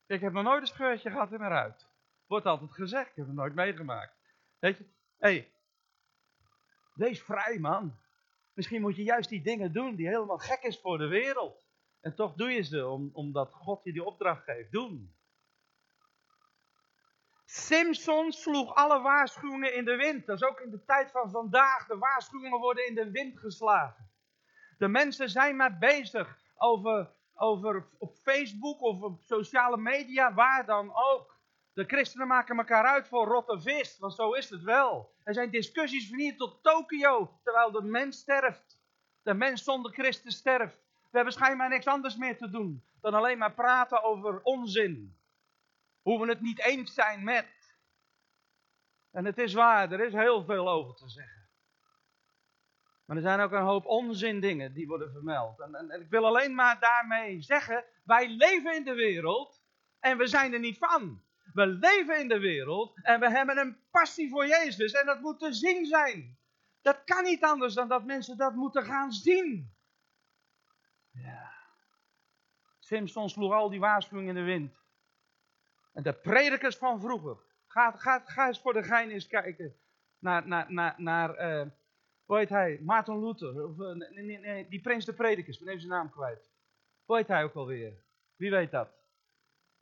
[0.08, 1.86] Ik heb nog nooit een scheurtje gehad in mijn ruit.
[2.26, 4.14] Wordt altijd gezegd, ik heb het nooit meegemaakt.
[4.58, 4.84] Weet je,
[5.18, 5.52] hé, hey,
[6.94, 7.98] wees vrij man.
[8.52, 11.62] Misschien moet je juist die dingen doen die helemaal gek is voor de wereld.
[12.00, 14.72] En toch doe je ze omdat God je die opdracht geeft.
[14.72, 15.14] Doen.
[17.44, 20.26] Simpson sloeg alle waarschuwingen in de wind.
[20.26, 21.86] Dat is ook in de tijd van vandaag.
[21.86, 24.10] De waarschuwingen worden in de wind geslagen.
[24.78, 30.90] De mensen zijn maar bezig over, over op Facebook of op sociale media, waar dan
[30.94, 31.36] ook.
[31.72, 35.12] De christenen maken elkaar uit voor rotte vis, want zo is het wel.
[35.24, 38.78] Er zijn discussies van hier tot Tokio, terwijl de mens sterft.
[39.22, 40.86] De mens zonder Christus sterft.
[41.10, 45.16] We hebben schijnbaar niks anders meer te doen dan alleen maar praten over onzin.
[46.02, 47.76] Hoe we het niet eens zijn met.
[49.10, 51.37] En het is waar, er is heel veel over te zeggen.
[53.08, 55.60] Maar er zijn ook een hoop onzin dingen die worden vermeld.
[55.60, 59.62] En, en, ik wil alleen maar daarmee zeggen, wij leven in de wereld
[60.00, 61.22] en we zijn er niet van.
[61.52, 65.38] We leven in de wereld en we hebben een passie voor Jezus en dat moet
[65.38, 66.38] te zien zijn.
[66.82, 69.74] Dat kan niet anders dan dat mensen dat moeten gaan zien.
[71.10, 71.52] Ja.
[72.78, 74.80] Simpson sloeg al die waarschuwingen in de wind.
[75.92, 77.36] En de predikers van vroeger.
[77.66, 77.90] Ga,
[78.24, 79.76] ga, eens voor de gein eens kijken
[80.18, 81.66] naar, naar, naar, naar uh,
[82.28, 82.80] Hoe heet hij?
[82.82, 83.64] Maarten Luther.
[83.64, 85.58] Of, eh, nee, nee, nee, die prins de predikers.
[85.58, 86.50] Ik ben even zijn naam kwijt.
[87.04, 87.92] Hoe heet hij ook alweer?
[88.36, 88.90] Wie weet dat?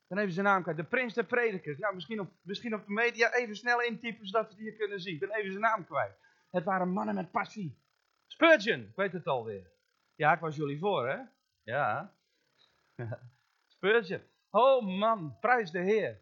[0.08, 0.76] Dan even zijn naam kwijt.
[0.76, 1.78] De prins de predikers.
[1.78, 5.18] Ja, misschien op, misschien op de media even snel intypen zodat we hier kunnen zien.
[5.18, 6.18] Ben even zijn naam kwijt.
[6.50, 7.78] Het waren mannen met passie.
[8.26, 9.70] Spurgeon, ik weet het alweer.
[10.14, 11.18] Ja, ik was jullie voor, hè?
[11.62, 12.16] Ja.
[13.74, 14.22] Spurgeon.
[14.50, 16.20] Oh man, prijs de Heer.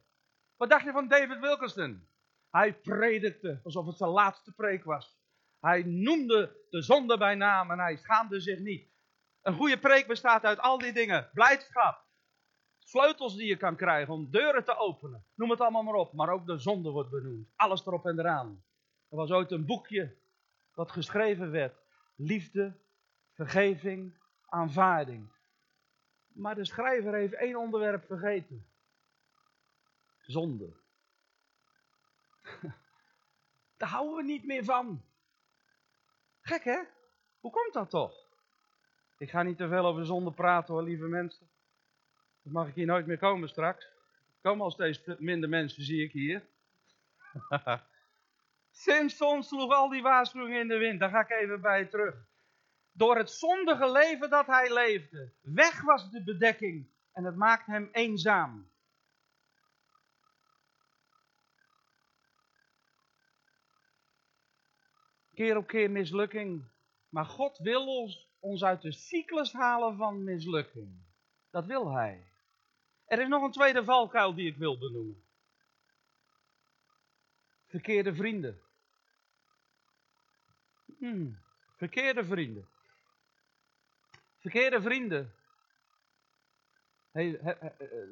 [0.57, 2.09] Wat dacht je van David Wilkerson?
[2.51, 5.23] Hij predikte alsof het zijn laatste preek was.
[5.65, 8.89] Hij noemde de zonde bij naam en hij schaamde zich niet.
[9.43, 11.31] Een goede preek bestaat uit al die dingen.
[11.33, 12.05] Blijdschap.
[12.79, 15.27] Sleutels die je kan krijgen om deuren te openen.
[15.35, 16.13] Noem het allemaal maar op.
[16.13, 17.49] Maar ook de zonde wordt benoemd.
[17.57, 18.65] Alles erop en eraan.
[19.09, 20.17] Er was ooit een boekje
[20.75, 21.77] dat geschreven werd.
[22.17, 22.81] Liefde,
[23.33, 25.33] vergeving, aanvaarding.
[26.27, 28.67] Maar de schrijver heeft één onderwerp vergeten.
[30.21, 30.77] Zonde.
[33.77, 35.13] Daar houden we niet meer van.
[36.47, 36.79] Gek hè?
[37.41, 38.15] Hoe komt dat toch?
[39.19, 41.49] Ik ga niet te veel over zonde praten hoor, lieve mensen.
[42.43, 43.85] Dan mag ik hier nooit meer komen straks.
[43.85, 46.47] Er komen al steeds minder mensen, zie ik hier.
[48.71, 51.01] Simpson sloeg al die waarschuwingen in de wind.
[51.01, 52.15] Daar ga ik even bij terug.
[52.93, 55.33] Door het zondige leven dat hij leefde.
[55.41, 56.89] Weg was de bedekking.
[57.13, 58.71] En het maakt hem eenzaam.
[65.35, 66.65] Keer op keer mislukking.
[67.09, 71.03] Maar God wil ons, ons uit de cyclus halen van mislukking.
[71.51, 72.27] Dat wil hij.
[73.05, 75.25] Er is nog een tweede valkuil die ik wil benoemen.
[77.67, 78.61] Verkeerde vrienden.
[80.99, 81.39] Hmm,
[81.77, 82.69] verkeerde vrienden.
[84.39, 85.35] Verkeerde vrienden.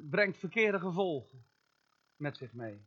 [0.09, 1.45] Brengt verkeerde gevolgen
[2.15, 2.85] met zich mee.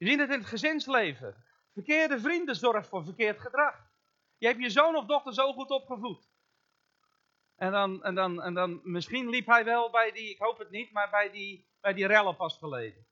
[0.00, 1.44] Je ziet het in het gezinsleven.
[1.72, 3.90] Verkeerde vrienden zorgen voor verkeerd gedrag.
[4.38, 6.30] Je hebt je zoon of dochter zo goed opgevoed.
[7.56, 10.70] En dan, en dan, en dan misschien liep hij wel bij die, ik hoop het
[10.70, 13.06] niet, maar bij die, bij die rellen pas geleden.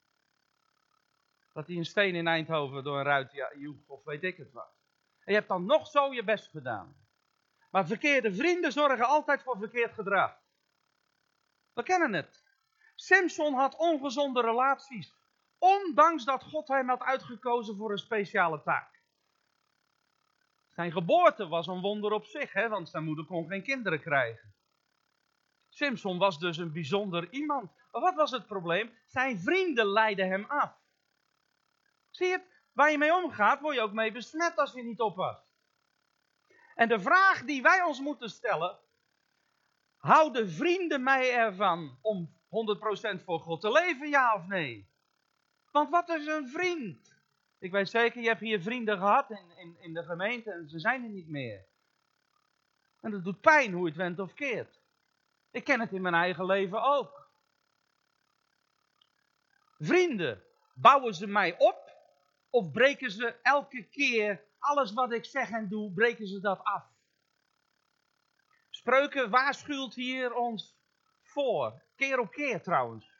[1.53, 4.72] Dat hij een steen in Eindhoven door een ruit joeg, of weet ik het wat.
[5.24, 6.96] En je hebt dan nog zo je best gedaan.
[7.70, 10.38] Maar verkeerde vrienden zorgen altijd voor verkeerd gedrag.
[11.72, 12.44] We kennen het.
[12.94, 15.17] Simpson had ongezonde relaties.
[15.59, 19.03] Ondanks dat God hem had uitgekozen voor een speciale taak.
[20.68, 24.55] Zijn geboorte was een wonder op zich, hè, want zijn moeder kon geen kinderen krijgen.
[25.68, 27.73] Simpson was dus een bijzonder iemand.
[27.92, 28.92] Maar wat was het probleem?
[29.07, 30.77] Zijn vrienden leidden hem af.
[32.11, 32.57] Zie je het?
[32.73, 35.47] Waar je mee omgaat, word je ook mee besmet als je niet oppast.
[36.75, 38.79] En de vraag die wij ons moeten stellen:
[39.97, 42.37] houden vrienden mij ervan om
[43.21, 44.90] 100% voor God te leven, ja of nee?
[45.70, 47.16] Want wat is een vriend?
[47.59, 50.78] Ik weet zeker, je hebt hier vrienden gehad in, in, in de gemeente en ze
[50.78, 51.66] zijn er niet meer.
[53.00, 54.81] En dat doet pijn hoe het went of keert.
[55.50, 57.31] Ik ken het in mijn eigen leven ook.
[59.78, 60.42] Vrienden,
[60.74, 61.96] bouwen ze mij op
[62.50, 66.85] of breken ze elke keer alles wat ik zeg en doe, breken ze dat af?
[68.70, 70.76] Spreuken waarschuwt hier ons
[71.20, 73.17] voor, keer op keer trouwens.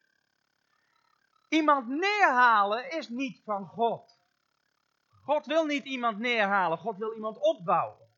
[1.49, 4.19] Iemand neerhalen is niet van God.
[5.23, 8.09] God wil niet iemand neerhalen, God wil iemand opbouwen.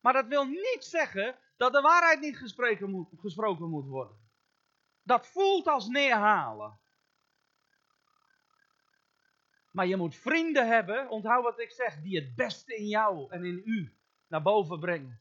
[0.00, 4.30] Maar dat wil niet zeggen dat de waarheid niet gesproken moet, gesproken moet worden.
[5.02, 6.78] Dat voelt als neerhalen.
[9.70, 13.44] Maar je moet vrienden hebben, onthoud wat ik zeg, die het beste in jou en
[13.44, 15.20] in u naar boven brengen.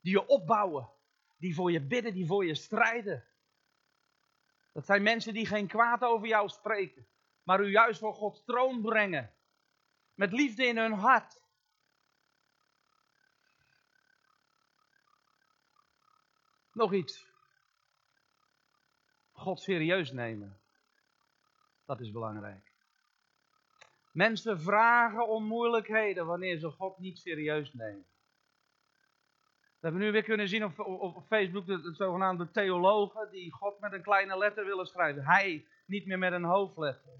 [0.00, 0.90] Die je opbouwen,
[1.36, 3.24] die voor je bidden, die voor je strijden.
[4.72, 7.06] Dat zijn mensen die geen kwaad over jou spreken,
[7.42, 9.34] maar u juist voor Gods troon brengen.
[10.14, 11.40] Met liefde in hun hart.
[16.72, 17.30] Nog iets.
[19.32, 20.60] God serieus nemen.
[21.84, 22.72] Dat is belangrijk.
[24.12, 28.11] Mensen vragen om moeilijkheden wanneer ze God niet serieus nemen.
[29.82, 33.80] We hebben nu weer kunnen zien op, op, Facebook de, de, zogenaamde theologen die God
[33.80, 35.24] met een kleine letter willen schrijven.
[35.24, 37.12] Hij niet meer met een hoofdletter.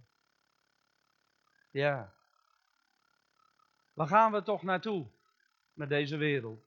[1.71, 2.15] Ja.
[3.93, 5.11] Waar gaan we toch naartoe
[5.73, 6.65] met deze wereld?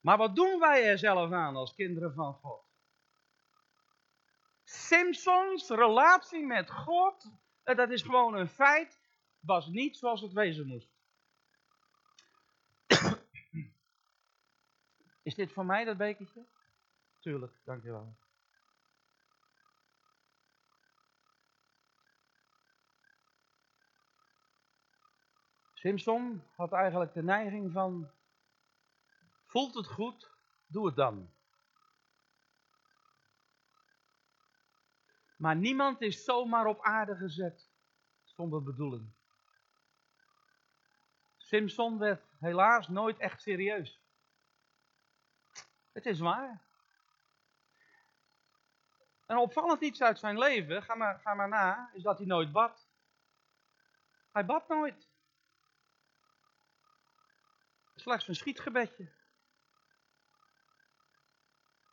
[0.00, 2.64] Maar wat doen wij er zelf aan als kinderen van God?
[4.64, 9.00] Simpsons relatie met God, eh, dat is gewoon een feit,
[9.40, 10.91] was niet zoals het wezen moest.
[15.22, 16.46] Is dit voor mij dat bekertje?
[17.20, 18.16] Tuurlijk, dankjewel.
[25.74, 28.10] Simpson had eigenlijk de neiging van,
[29.44, 30.30] voelt het goed,
[30.66, 31.30] doe het dan.
[35.36, 37.70] Maar niemand is zomaar op aarde gezet
[38.24, 39.12] zonder bedoeling.
[41.36, 44.01] Simpson werd helaas nooit echt serieus.
[45.92, 46.60] Het is waar.
[49.26, 52.52] En opvallend iets uit zijn leven, ga maar, ga maar na, is dat hij nooit
[52.52, 52.88] bad.
[54.32, 55.08] Hij bad nooit.
[57.94, 59.12] Slechts een schietgebedje.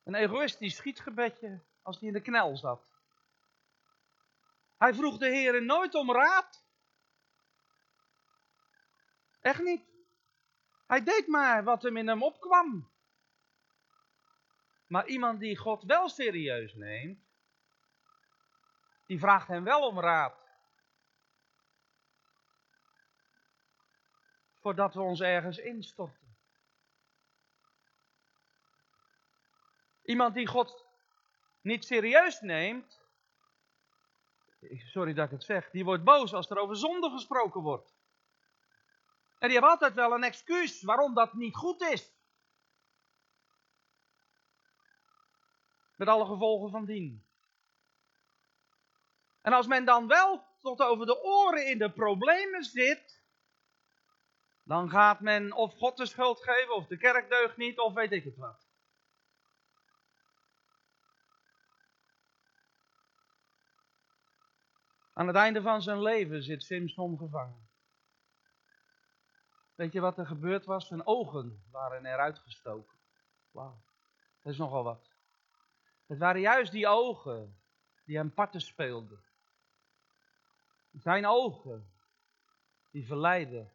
[0.03, 2.93] Een egoïstisch schietgebedje als hij in de knel zat.
[4.77, 6.63] Hij vroeg de Heer nooit om raad.
[9.41, 9.83] Echt niet.
[10.87, 12.88] Hij deed maar wat hem in hem opkwam.
[14.89, 17.19] Maar iemand die God wel serieus neemt,
[19.05, 20.47] die vraagt hem wel om raad.
[24.59, 26.37] Voordat we ons ergens instorten.
[30.03, 30.85] Iemand die God
[31.61, 33.01] niet serieus neemt,
[34.77, 37.97] sorry dat ik het zeg, die wordt boos als er over zonde gesproken wordt.
[39.39, 42.18] En die heeft altijd wel een excuus waarom dat niet goed is.
[45.99, 47.25] Met alle gevolgen van dien.
[49.41, 53.23] En als men dan wel tot over de oren in de problemen zit,
[54.63, 58.11] dan gaat men of God de schuld geven, of de kerk deugt niet, of weet
[58.11, 58.67] ik het wat.
[65.13, 67.69] Aan het einde van zijn leven zit Simson gevangen.
[69.75, 70.87] Weet je wat er gebeurd was?
[70.87, 72.97] Zijn ogen waren eruit gestoken.
[73.51, 73.81] Wauw,
[74.41, 75.08] dat is nogal wat.
[76.09, 77.59] Het waren juist die ogen
[78.05, 79.23] die hem parten speelden.
[80.91, 81.91] Zijn ogen
[82.91, 83.71] die verleiden,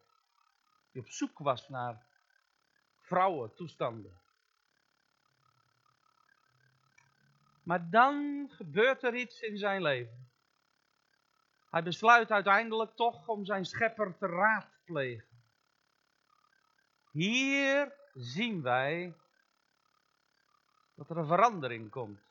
[0.91, 2.05] die op zoek was naar
[3.01, 4.21] vrouwen, toestanden.
[7.63, 10.29] Maar dan gebeurt er iets in zijn leven.
[11.69, 15.43] Hij besluit uiteindelijk toch om zijn schepper te raadplegen.
[17.11, 19.15] Hier zien wij
[20.95, 22.24] dat er een verandering komt.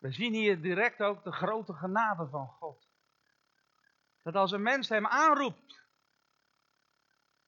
[0.00, 2.88] We zien hier direct ook de grote genade van God.
[4.22, 5.82] Dat als een mens hem aanroept,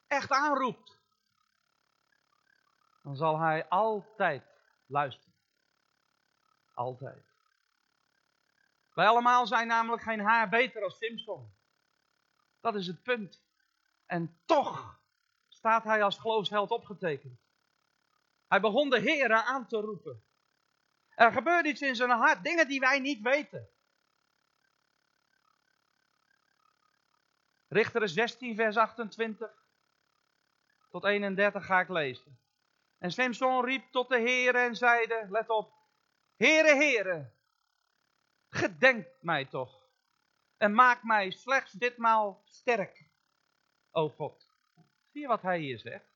[0.06, 0.98] echt aanroept,
[3.02, 4.44] dan zal hij altijd
[4.86, 5.34] luisteren.
[6.74, 7.24] Altijd.
[8.94, 11.54] Wij allemaal zijn namelijk geen haar beter als Simpson.
[12.60, 13.42] Dat is het punt.
[14.06, 15.00] En toch
[15.48, 17.40] staat hij als geloofsheld opgetekend.
[18.48, 20.24] Hij begon de Heeren aan te roepen.
[21.14, 23.68] Er gebeurt iets in zijn hart, dingen die wij niet weten.
[27.68, 29.62] Richteren 16, vers 28
[30.90, 32.40] tot 31 ga ik lezen.
[32.98, 35.72] En Simpson riep tot de Heeren en zeide, let op,
[36.36, 37.32] Heere, Heere,
[38.48, 39.90] gedenk mij toch.
[40.56, 43.08] En maak mij slechts ditmaal sterk,
[43.90, 44.48] o God.
[45.10, 46.10] Zie je wat hij hier zegt?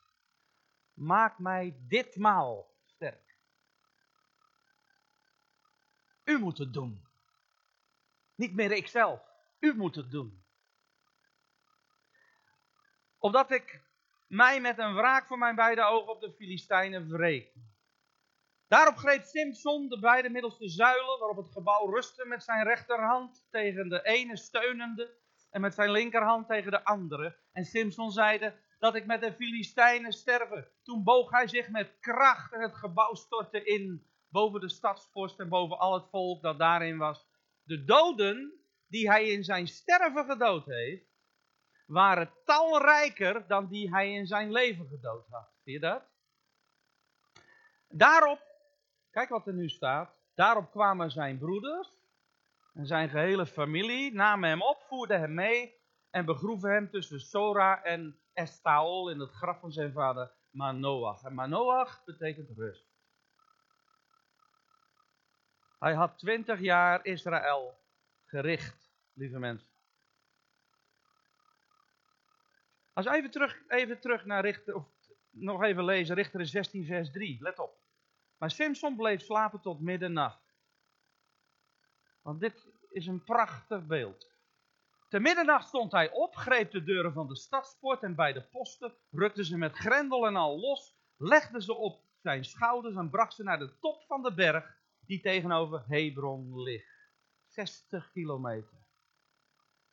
[0.93, 3.37] Maak mij ditmaal sterk.
[6.27, 7.05] U moet het doen.
[8.35, 9.21] Niet meer ikzelf.
[9.61, 10.45] U moet het doen.
[13.19, 13.81] Opdat ik
[14.27, 17.53] mij met een wraak voor mijn beide ogen op de Filistijnen wreek.
[18.69, 23.89] Daarop greep Simpson de beide middelste zuilen waarop het gebouw rustte met zijn rechterhand tegen
[23.89, 25.15] de ene steunende
[25.51, 27.37] en met zijn linkerhand tegen de andere.
[27.53, 30.69] En Simpson zeide dat ik met de Filistijnen sterven.
[30.83, 34.07] Toen boog hij zich met kracht en het gebouw stortte in
[34.37, 37.27] boven de stadspost en boven al het volk dat daarin was.
[37.63, 38.53] De doden
[38.87, 41.05] die hij in zijn sterven gedood heeft,
[41.87, 45.49] waren talrijker dan die hij in zijn leven gedood had.
[45.63, 46.03] Zie je dat?
[47.89, 48.47] Daarop
[49.17, 50.17] Kijk wat er nu staat.
[50.35, 51.89] Daarop kwamen zijn broeders
[52.75, 55.75] en zijn gehele familie, namen hem op, voerden hem mee
[56.11, 61.23] en begroeven hem tussen Sora en Estaol in het graf van zijn vader Manoach.
[61.23, 62.96] En Manoach betekent rust.
[65.79, 67.79] Hij had twintig jaar Israël
[68.25, 69.75] gericht, lieve mensen.
[72.93, 74.85] Als even terug, even terug naar Richter, of
[75.31, 77.79] nog even lezen, Richter 16 vers 3, let op.
[78.39, 80.55] Maar Simpson bleef slapen tot middernacht.
[82.23, 84.35] Want dit is een prachtig beeld.
[85.09, 88.95] Te middernacht stond hij op, greep de deuren van de stadspoort en bij de posten,
[89.11, 93.43] rukte ze met grendel en al los, legde ze op zijn schouders en bracht ze
[93.43, 94.77] naar de top van de berg
[95.07, 96.95] die tegenover Hebron ligt.
[97.47, 98.77] 60 kilometer.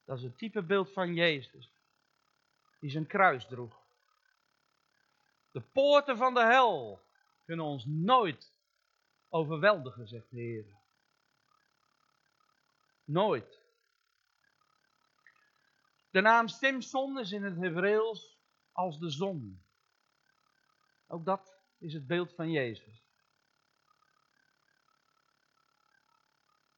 [0.06, 1.72] Dat is het type beeld van Jezus,
[2.80, 3.82] die zijn kruis droeg.
[5.52, 7.02] De poorten van de hel
[7.46, 8.60] kunnen ons nooit
[9.30, 10.66] overweldigen, zegt de Heer.
[13.04, 13.62] Nooit.
[16.10, 18.40] De naam Simson is in het Hebreeuws
[18.72, 19.64] als de zon.
[21.08, 23.03] Ook dat is het beeld van Jezus.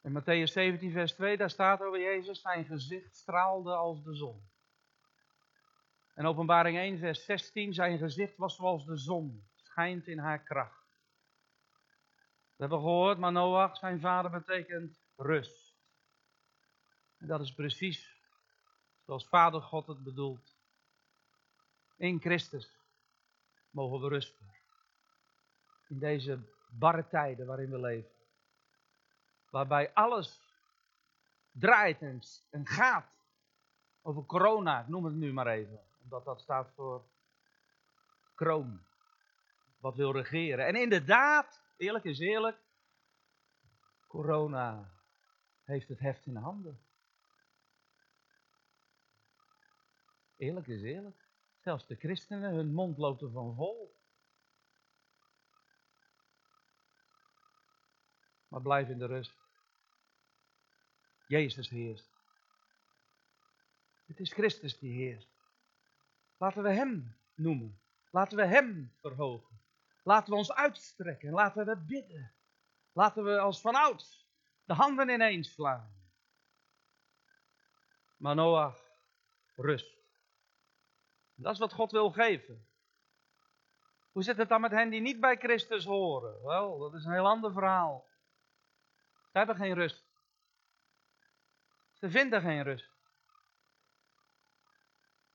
[0.06, 4.50] In Matthäus 17, vers 2, daar staat over Jezus, zijn gezicht straalde als de zon.
[6.14, 10.86] En openbaring 1, vers 16, zijn gezicht was zoals de zon, schijnt in haar kracht.
[12.56, 15.76] We hebben gehoord, maar Noach, zijn vader, betekent rust.
[17.18, 18.22] En dat is precies
[19.06, 20.56] zoals Vader God het bedoelt.
[21.98, 22.80] In Christus
[23.70, 24.54] mogen we rusten.
[25.88, 26.40] In deze
[26.70, 28.15] barre tijden waarin we leven.
[29.56, 30.42] Waarbij alles
[31.52, 32.02] draait
[32.50, 33.08] en, gaat
[34.02, 35.80] over corona, ik noem het nu maar even.
[36.04, 37.06] Omdat dat staat voor
[38.34, 38.86] kroon.
[39.78, 40.66] Wat wil regeren.
[40.66, 42.58] En inderdaad, eerlijk is eerlijk,
[44.08, 44.92] corona
[45.64, 46.80] heeft het heft in handen.
[50.38, 51.28] Eerlijk is eerlijk.
[51.60, 53.96] Zelfs de christenen, hun mond loopt ervan vol.
[58.48, 59.45] Maar blijf in de rust.
[61.28, 62.14] Jezus heerst.
[64.06, 65.30] Het is Christus die heerst.
[66.38, 67.80] Laten we Hem noemen.
[68.12, 69.62] Laten we Hem verhogen.
[70.04, 71.32] Laten we ons uitstrekken.
[71.32, 72.34] Laten we bidden.
[72.92, 74.28] Laten we als vanouds
[74.66, 75.94] de handen ineens slaan.
[78.18, 78.80] Maar Noach,
[79.56, 79.96] rust.
[81.36, 82.68] Dat is wat God wil geven.
[84.12, 86.44] Hoe zit het dan met hen die niet bij Christus horen?
[86.44, 88.08] Wel, dat is een heel ander verhaal.
[89.32, 90.15] Ze hebben geen rust.
[91.96, 92.94] Ze vinden geen rust.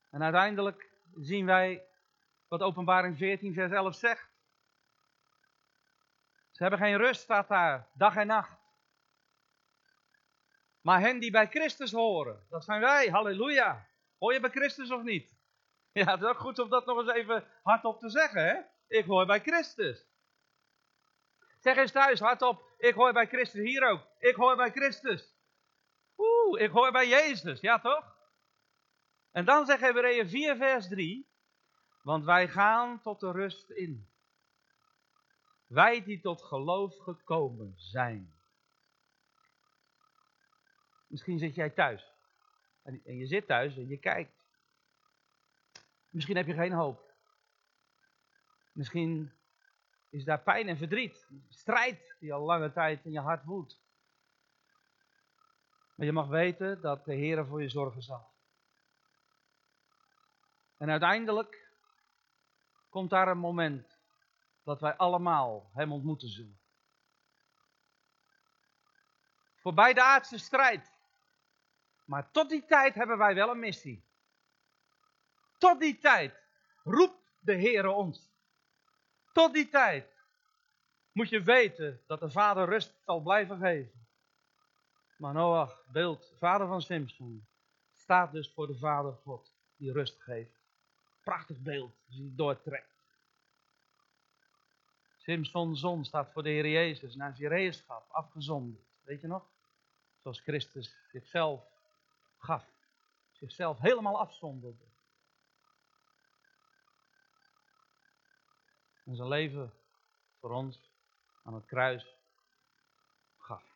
[0.09, 1.85] En uiteindelijk zien wij
[2.47, 4.29] wat Openbaring 14, vers 11 zegt.
[6.51, 8.59] Ze hebben geen rust, staat daar, dag en nacht.
[10.81, 13.87] Maar hen die bij Christus horen, dat zijn wij, halleluja.
[14.17, 15.39] Hoor je bij Christus of niet?
[15.91, 18.61] Ja, het is ook goed om dat nog eens even hardop te zeggen, hè?
[18.87, 20.07] Ik hoor bij Christus.
[21.59, 24.07] Zeg eens thuis hardop, ik hoor bij Christus hier ook.
[24.17, 25.30] Ik hoor bij Christus.
[26.17, 28.15] Oeh, ik hoor bij Jezus, ja toch?
[29.31, 31.29] En dan zegt Hebreeën 4 vers 3,
[32.01, 34.09] want wij gaan tot de rust in.
[35.67, 38.33] Wij die tot geloof gekomen zijn.
[41.07, 42.13] Misschien zit jij thuis.
[42.83, 44.45] En, en je zit thuis en je kijkt.
[46.09, 47.13] Misschien heb je geen hoop.
[48.71, 49.31] Misschien
[50.09, 51.27] is daar pijn en verdriet.
[51.49, 53.81] Strijd die al lange tijd in je hart woedt.
[56.01, 58.31] Maar je mag weten dat de Heer voor je zorgen zal.
[60.77, 61.71] En uiteindelijk
[62.89, 63.97] komt daar een moment
[64.63, 66.59] dat wij allemaal Hem ontmoeten zullen.
[69.55, 70.91] Voorbij de aardse strijd.
[72.05, 74.05] Maar tot die tijd hebben wij wel een missie.
[75.57, 76.43] Tot die tijd
[76.83, 78.31] roept de Heer ons.
[79.33, 80.13] Tot die tijd
[81.11, 84.00] moet je weten dat de Vader rust zal blijven geven.
[85.21, 87.47] Maar Noach, beeld, vader van Simpson,
[87.93, 90.59] staat dus voor de Vader God die rust geeft.
[91.23, 93.03] Prachtig beeld, hij doortrekt.
[95.17, 98.85] Simpson's zon staat voor de Heer Jezus, naar Zireeschap, afgezonderd.
[99.01, 99.45] Weet je nog?
[100.21, 101.63] Zoals Christus zichzelf
[102.37, 102.65] gaf.
[103.31, 104.85] Zichzelf helemaal afzonderde.
[109.05, 109.73] En zijn leven
[110.39, 110.91] voor ons
[111.43, 112.15] aan het kruis
[113.37, 113.71] gaf.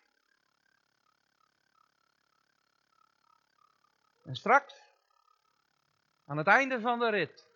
[4.25, 4.81] En straks,
[6.25, 7.47] aan het einde van de rit,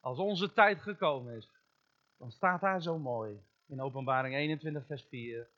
[0.00, 1.50] als onze tijd gekomen is,
[2.16, 5.48] dan staat daar zo mooi in Openbaring 21, vers 4.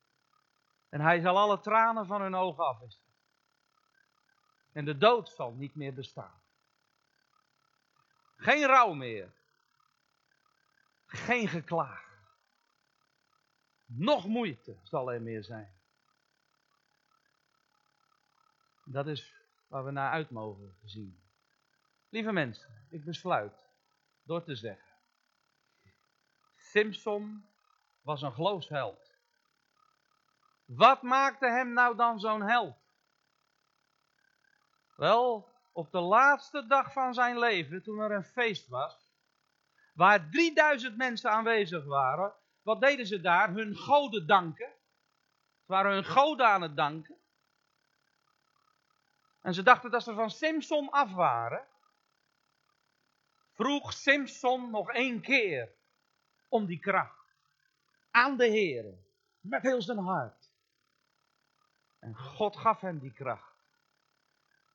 [0.89, 3.03] En hij zal alle tranen van hun ogen afwissen.
[4.73, 6.43] En de dood zal niet meer bestaan.
[8.37, 9.33] Geen rouw meer.
[11.07, 12.13] Geen geklaag.
[13.87, 15.73] Nog moeite zal er meer zijn.
[18.85, 19.34] Dat is
[19.75, 21.23] waar we naar uit mogen zien.
[22.09, 23.69] Lieve mensen, ik besluit
[24.23, 24.93] door te zeggen.
[26.57, 27.47] Simpson
[28.03, 29.15] was een geloofsheld.
[30.65, 32.77] Wat maakte hem nou dan zo'n held?
[34.97, 39.15] Wel, op de laatste dag van zijn leven, toen er een feest was,
[39.95, 43.51] waar 3000 mensen aanwezig waren, wat deden ze daar?
[43.51, 44.73] Hun goden danken.
[45.59, 47.24] Ze waren hun goden aan het danken.
[49.45, 51.67] En ze dachten dat ze van Simpson af waren.
[53.53, 55.75] Vroeg Simpson nog één keer
[56.49, 57.35] om die kracht.
[58.11, 58.95] Aan de Heer.
[59.41, 60.51] Met heel zijn hart.
[61.99, 63.57] En God gaf hem die kracht.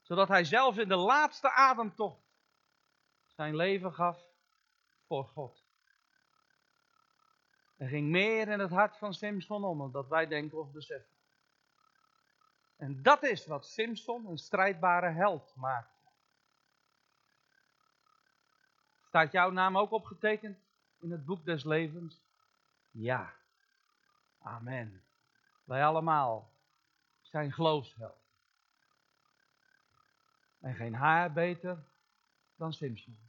[0.02, 2.28] Zodat hij zelfs in de laatste ademtocht
[3.26, 4.24] zijn leven gaf
[5.08, 5.64] voor God.
[7.78, 11.19] Er ging meer in het hart van Simpson om dat wij denken of beseffen.
[12.80, 15.98] En dat is wat Simpson een strijdbare held maakt.
[19.08, 20.58] Staat jouw naam ook opgetekend
[21.00, 22.22] in het boek des levens?
[22.92, 23.34] Ja.
[24.42, 25.04] Amen.
[25.64, 26.52] Wij allemaal
[27.22, 28.18] zijn geloofsheld.
[30.60, 31.84] En geen haar beter
[32.56, 33.20] dan Simpson.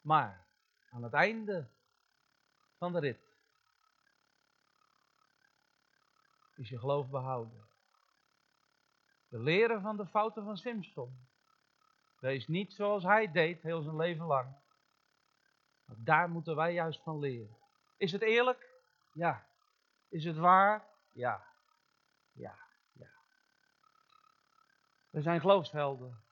[0.00, 0.46] Maar
[0.90, 1.68] aan het einde
[2.76, 3.20] van de rit
[6.54, 7.67] is je geloof behouden.
[9.28, 11.26] De leren van de fouten van Simpson.
[12.18, 14.56] Wees niet zoals hij deed heel zijn leven lang.
[15.96, 17.56] Daar moeten wij juist van leren.
[17.96, 18.70] Is het eerlijk?
[19.12, 19.46] Ja.
[20.08, 20.86] Is het waar?
[21.12, 21.46] Ja.
[22.32, 22.58] Ja.
[22.92, 23.10] Ja.
[25.10, 26.22] We zijn geloofshelden.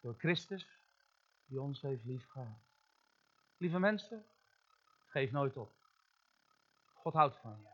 [0.00, 0.78] Door Christus
[1.46, 2.58] die ons heeft liefgehad.
[3.56, 4.26] Lieve mensen,
[5.06, 5.72] geef nooit op.
[6.92, 7.68] God houdt van je.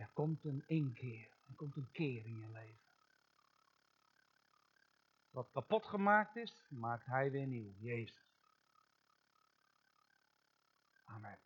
[0.00, 1.31] Er komt een inkeer.
[1.54, 2.80] Komt een keer in je leven.
[5.30, 7.72] Wat kapot gemaakt is, maakt hij weer nieuw.
[7.78, 8.26] Jezus.
[11.04, 11.38] Amen.